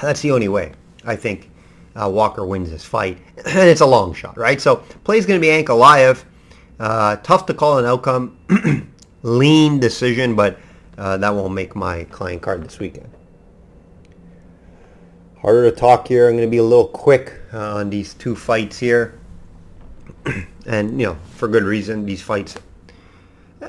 That's 0.00 0.20
the 0.20 0.30
only 0.30 0.48
way, 0.48 0.72
I 1.04 1.16
think 1.16 1.50
uh, 1.94 2.08
Walker 2.08 2.46
wins 2.46 2.70
this 2.70 2.84
fight. 2.84 3.18
and 3.46 3.68
it's 3.68 3.80
a 3.80 3.86
long 3.86 4.14
shot, 4.14 4.36
right? 4.38 4.60
So 4.60 4.76
play's 5.04 5.26
going 5.26 5.40
to 5.40 5.46
be 5.46 5.48
Ankalaev. 5.48 6.24
Uh, 6.82 7.14
tough 7.22 7.46
to 7.46 7.54
call 7.54 7.78
an 7.78 7.84
outcome. 7.84 8.36
Lean 9.22 9.78
decision, 9.78 10.34
but 10.34 10.58
uh, 10.98 11.16
that 11.16 11.32
won't 11.32 11.54
make 11.54 11.76
my 11.76 12.02
client 12.04 12.42
card 12.42 12.64
this 12.64 12.80
weekend. 12.80 13.08
Harder 15.40 15.70
to 15.70 15.76
talk 15.76 16.08
here. 16.08 16.28
I'm 16.28 16.34
going 16.34 16.44
to 16.44 16.50
be 16.50 16.56
a 16.56 16.64
little 16.64 16.88
quick 16.88 17.34
uh, 17.54 17.76
on 17.76 17.88
these 17.88 18.14
two 18.14 18.34
fights 18.34 18.80
here. 18.80 19.16
and, 20.66 21.00
you 21.00 21.06
know, 21.06 21.16
for 21.36 21.46
good 21.46 21.62
reason. 21.62 22.04
These 22.04 22.20
fights 22.20 22.56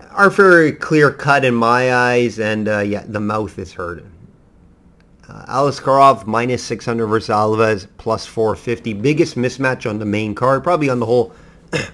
are 0.10 0.32
very 0.32 0.72
clear 0.72 1.12
cut 1.12 1.46
in 1.46 1.54
my 1.54 1.94
eyes. 1.94 2.40
And, 2.40 2.68
uh, 2.68 2.80
yeah, 2.80 3.04
the 3.06 3.20
mouth 3.20 3.60
is 3.60 3.74
hurting. 3.74 4.12
Uh, 5.30 5.46
Aliskerov 5.46 6.26
minus 6.26 6.64
600 6.64 7.06
versus 7.06 7.30
Alves 7.30 7.88
plus 8.00 8.26
450. 8.26 8.94
Biggest 8.94 9.36
mismatch 9.36 9.88
on 9.88 10.00
the 10.00 10.06
main 10.06 10.34
card, 10.34 10.64
probably 10.64 10.90
on 10.90 11.00
the 11.00 11.06
whole 11.06 11.32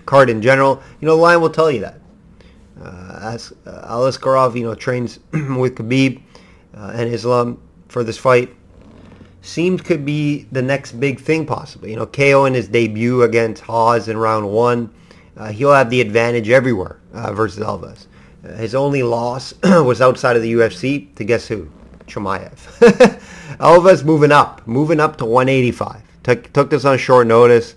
card 0.05 0.29
in 0.29 0.41
general. 0.41 0.81
You 0.99 1.07
know, 1.07 1.15
the 1.15 1.21
line 1.21 1.41
will 1.41 1.49
tell 1.49 1.71
you 1.71 1.81
that. 1.81 1.99
Uh, 2.81 3.19
as 3.21 3.53
uh, 3.65 3.93
Aliskerov, 3.93 4.55
you 4.55 4.63
know, 4.63 4.75
trains 4.75 5.19
with 5.31 5.75
Khabib 5.75 6.21
uh, 6.75 6.91
and 6.95 7.13
Islam 7.13 7.61
for 7.89 8.03
this 8.03 8.17
fight. 8.17 8.55
Seems 9.41 9.81
could 9.81 10.05
be 10.05 10.47
the 10.51 10.61
next 10.61 10.93
big 10.93 11.19
thing 11.19 11.45
possibly. 11.45 11.91
You 11.91 11.97
know, 11.97 12.05
KO 12.05 12.45
in 12.45 12.53
his 12.53 12.67
debut 12.67 13.23
against 13.23 13.63
Hawes 13.63 14.07
in 14.07 14.17
round 14.17 14.49
one. 14.49 14.93
Uh, 15.37 15.51
he'll 15.51 15.73
have 15.73 15.89
the 15.89 16.01
advantage 16.01 16.49
everywhere 16.49 16.99
uh, 17.13 17.31
versus 17.31 17.63
Alves. 17.63 18.07
Uh, 18.43 18.55
his 18.55 18.75
only 18.75 19.03
loss 19.03 19.53
was 19.63 20.01
outside 20.01 20.35
of 20.35 20.41
the 20.41 20.53
UFC 20.53 21.13
to 21.15 21.23
guess 21.23 21.47
who? 21.47 21.69
Chimaev. 22.07 22.51
Alves 23.59 24.03
moving 24.03 24.31
up, 24.31 24.65
moving 24.67 24.99
up 24.99 25.17
to 25.17 25.25
185. 25.25 26.01
Took, 26.23 26.51
took 26.53 26.69
this 26.69 26.85
on 26.85 26.97
short 26.97 27.27
notice. 27.27 27.75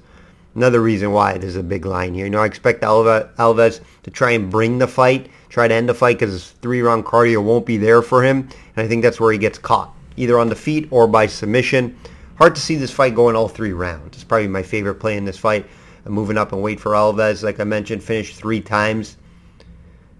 Another 0.54 0.82
reason 0.82 1.12
why 1.12 1.38
there's 1.38 1.56
a 1.56 1.62
big 1.62 1.86
line 1.86 2.12
here. 2.12 2.26
You 2.26 2.30
know, 2.30 2.42
I 2.42 2.46
expect 2.46 2.82
Alves 2.82 3.80
to 4.02 4.10
try 4.10 4.32
and 4.32 4.50
bring 4.50 4.78
the 4.78 4.86
fight, 4.86 5.30
try 5.48 5.66
to 5.66 5.74
end 5.74 5.88
the 5.88 5.94
fight 5.94 6.18
because 6.18 6.50
three-round 6.62 7.06
cardio 7.06 7.42
won't 7.42 7.64
be 7.64 7.78
there 7.78 8.02
for 8.02 8.22
him. 8.22 8.48
And 8.76 8.84
I 8.84 8.88
think 8.88 9.02
that's 9.02 9.18
where 9.18 9.32
he 9.32 9.38
gets 9.38 9.58
caught, 9.58 9.94
either 10.16 10.38
on 10.38 10.48
the 10.48 10.54
feet 10.54 10.88
or 10.90 11.06
by 11.06 11.26
submission. 11.26 11.96
Hard 12.36 12.54
to 12.54 12.60
see 12.60 12.76
this 12.76 12.90
fight 12.90 13.14
going 13.14 13.36
all 13.36 13.48
three 13.48 13.72
rounds. 13.72 14.16
It's 14.16 14.24
probably 14.24 14.48
my 14.48 14.62
favorite 14.62 14.96
play 14.96 15.16
in 15.16 15.24
this 15.24 15.38
fight. 15.38 15.66
I'm 16.04 16.12
moving 16.12 16.36
up 16.36 16.52
and 16.52 16.62
wait 16.62 16.80
for 16.80 16.92
Alves. 16.92 17.42
Like 17.42 17.60
I 17.60 17.64
mentioned, 17.64 18.02
finished 18.02 18.36
three 18.36 18.60
times. 18.60 19.16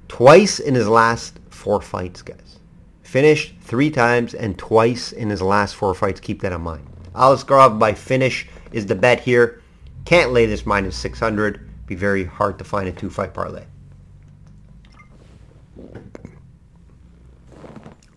Twice 0.09 0.61
in 0.61 0.75
his 0.75 0.89
last 0.89 1.41
four 1.51 1.81
fights, 1.81 2.23
guys. 2.23 2.59
Finished 3.03 3.55
three 3.61 3.91
times 3.91 4.35
and 4.35 4.59
twice 4.59 5.13
in 5.13 5.29
his 5.29 5.43
last 5.43 5.75
four 5.75 5.95
fights. 5.95 6.21
Keep 6.21 6.41
that 6.43 6.53
in 6.53 6.61
mind. 6.61 6.87
Aliskerov 7.15 7.79
by 7.79 7.93
finish 7.93 8.47
is 8.73 8.87
the 8.87 8.95
bet 8.95 9.21
here. 9.21 9.62
Can't 10.05 10.33
lay 10.33 10.47
this 10.47 10.67
minus 10.67 10.97
600. 10.97 11.69
Be 11.87 11.95
very 11.95 12.25
hard 12.25 12.59
to 12.59 12.65
find 12.65 12.89
a 12.89 12.93
two-fight 12.93 13.35
parlay. 13.35 13.65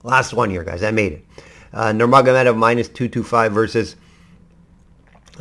Last 0.03 0.33
one 0.33 0.49
here, 0.49 0.63
guys. 0.63 0.83
I 0.83 0.91
made 0.91 1.13
it. 1.13 1.25
Uh, 1.73 1.91
Nurmagomedov 1.91 2.55
minus 2.55 2.87
225 2.87 3.51
versus 3.51 3.95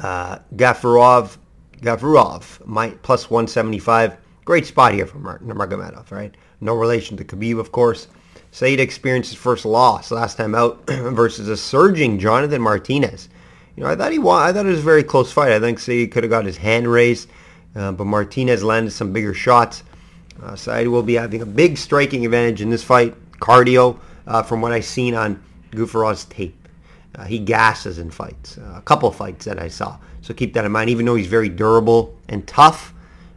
uh, 0.03 0.39
Gafurov. 0.57 1.37
Gafurov 1.81 2.67
my, 2.67 2.91
plus 3.03 3.31
175. 3.31 4.17
Great 4.45 4.67
spot 4.67 4.93
here 4.95 5.07
from 5.07 5.25
Nurmagomedov, 5.25 6.11
right? 6.11 6.35
No 6.61 6.75
relation 6.75 7.17
to 7.19 7.25
Khabib, 7.25 7.59
of 7.59 7.73
course. 7.73 8.09
Said 8.51 8.79
experienced 8.79 9.31
his 9.31 9.39
first 9.39 9.65
loss 9.65 10.11
last 10.11 10.37
time 10.37 10.55
out 10.55 10.87
versus 10.87 11.49
a 11.49 11.57
surging 11.57 12.19
Jonathan 12.19 12.63
Martinez. 12.63 13.29
You 13.77 13.83
know, 13.83 13.91
I 13.91 13.97
thought 13.97 14.13
he 14.13 14.19
won. 14.19 14.43
I 14.43 14.53
thought 14.53 14.67
it 14.67 14.71
was 14.71 14.79
a 14.79 14.83
very 14.83 15.03
close 15.03 15.33
fight. 15.33 15.53
I 15.53 15.61
think 15.61 15.79
Said 15.79 16.11
could 16.13 16.23
have 16.23 16.31
got 16.31 16.45
his 16.45 16.57
hand 16.57 16.87
raised, 16.87 17.29
uh, 17.75 17.93
but 17.93 18.05
Martinez 18.05 18.63
landed 18.63 18.93
some 18.93 19.13
bigger 19.13 19.35
shots. 19.35 19.83
Uh, 20.43 20.55
Said 20.55 20.89
will 20.89 21.03
be 21.03 21.15
having 21.15 21.43
a 21.43 21.47
big 21.47 21.77
striking 21.77 22.25
advantage 22.25 22.61
in 22.61 22.71
this 22.71 22.85
fight. 22.85 23.15
Cardio, 23.41 23.99
uh, 24.27 24.43
from 24.43 24.61
what 24.61 24.73
I've 24.73 24.85
seen 24.85 25.15
on 25.15 25.43
Gafurov's 25.73 26.25
tape. 26.27 26.57
Uh, 27.17 27.25
he 27.25 27.39
gasses 27.39 27.99
in 27.99 28.11
fights, 28.11 28.59
uh, 28.59 28.75
a 28.77 28.83
couple 28.83 29.11
fights 29.11 29.45
that 29.45 29.61
I 29.61 29.69
saw. 29.69 29.99
So 30.23 30.35
keep 30.35 30.55
that 30.55 30.65
in 30.65 30.73
mind. 30.73 30.91
Even 30.91 31.07
though 31.07 31.15
he's 31.15 31.27
very 31.27 31.49
durable 31.49 32.17
and 32.29 32.47
tough, 32.47 32.93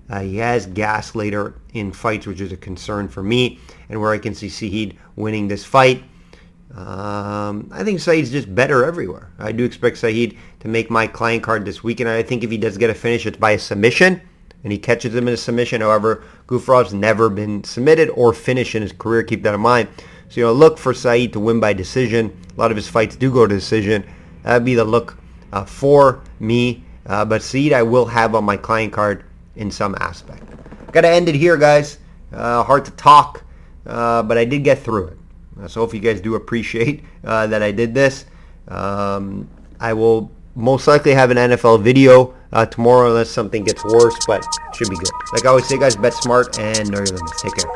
uh, 0.10 0.22
he 0.22 0.38
has 0.38 0.66
gas 0.66 1.14
later 1.16 1.56
in 1.74 1.92
fights, 1.92 2.26
which 2.26 2.42
is 2.42 2.52
a 2.52 2.58
concern 2.58 3.08
for 3.08 3.22
me, 3.22 3.60
and 3.90 4.00
where 4.00 4.12
I 4.12 4.18
can 4.18 4.34
see 4.34 4.50
Said 4.50 4.98
winning 5.16 5.48
this 5.48 5.64
fight. 5.64 6.04
Um, 6.76 7.70
I 7.72 7.84
think 7.84 8.00
Said's 8.00 8.30
just 8.30 8.54
better 8.54 8.84
everywhere. 8.86 9.32
I 9.40 9.52
do 9.52 9.64
expect 9.64 9.98
Said 9.98 10.36
to 10.60 10.68
make 10.68 10.90
my 10.90 11.08
client 11.08 11.44
card 11.44 11.66
this 11.66 11.84
weekend. 11.84 12.10
I 12.10 12.24
think 12.24 12.44
if 12.44 12.52
he 12.52 12.58
does 12.58 12.78
get 12.78 12.90
a 12.90 12.94
finish, 12.94 13.26
it's 13.26 13.38
by 13.38 13.52
a 13.52 13.60
submission, 13.60 14.22
and 14.64 14.72
he 14.72 14.78
catches 14.78 15.16
him 15.16 15.28
in 15.28 15.34
a 15.34 15.38
submission. 15.38 15.82
However, 15.82 16.24
Gafurov's 16.48 16.94
never 16.94 17.30
been 17.30 17.64
submitted 17.64 18.10
or 18.10 18.34
finished 18.34 18.76
in 18.76 18.82
his 18.82 18.92
career. 18.92 19.24
Keep 19.24 19.44
that 19.44 19.56
in 19.56 19.62
mind. 19.62 19.88
So, 20.30 20.42
you 20.42 20.46
know, 20.46 20.54
look 20.54 20.78
for 20.78 20.94
Said 20.94 21.34
to 21.34 21.40
win 21.40 21.60
by 21.60 21.74
decision. 21.74 22.38
A 22.56 22.60
lot 22.60 22.70
of 22.70 22.78
his 22.78 22.88
fights 22.88 23.16
do 23.16 23.32
go 23.32 23.48
to 23.48 23.56
decision. 23.56 24.06
That'd 24.44 24.66
be 24.66 24.76
the 24.76 24.84
look 24.84 25.18
uh, 25.54 25.64
for 25.66 26.22
me. 26.40 26.84
Uh, 27.06 27.24
but 27.24 27.42
Said 27.42 27.72
I 27.72 27.84
will 27.84 28.06
have 28.06 28.36
on 28.36 28.44
my 28.44 28.58
client 28.58 28.92
card 28.92 29.24
in 29.56 29.72
some 29.72 29.96
aspect. 30.00 30.44
Got 30.92 31.02
to 31.02 31.10
end 31.10 31.30
it 31.30 31.36
here, 31.36 31.58
guys. 31.58 32.00
Uh, 32.32 32.62
hard 32.64 32.84
to 32.86 32.92
talk, 32.92 33.44
uh, 33.86 34.22
but 34.24 34.38
I 34.38 34.44
did 34.44 34.64
get 34.64 34.80
through 34.80 35.08
it. 35.08 35.18
Uh, 35.62 35.68
so 35.68 35.84
if 35.84 35.94
you 35.94 36.00
guys 36.00 36.22
do 36.22 36.36
appreciate 36.36 37.04
uh, 37.24 37.46
that 37.48 37.62
I 37.62 37.72
did 37.72 37.94
this. 37.94 38.26
Um, 38.68 39.48
I 39.80 39.94
will 39.94 40.32
most 40.56 40.88
likely 40.88 41.14
have 41.14 41.30
an 41.32 41.38
NFL 41.38 41.84
video 41.84 42.34
uh, 42.52 42.66
tomorrow 42.66 43.10
unless 43.10 43.30
something 43.30 43.64
gets 43.64 43.86
worse, 43.86 44.18
but 44.26 44.44
should 44.74 44.90
be 44.90 44.96
good. 44.96 45.12
Like 45.34 45.46
I 45.46 45.50
always 45.50 45.68
say, 45.68 45.78
guys, 45.78 45.96
bet 45.96 46.14
smart 46.14 46.58
and 46.60 46.90
know 46.90 46.98
your 46.98 47.06
limits. 47.08 47.42
Take 47.42 47.54
care. 47.56 47.70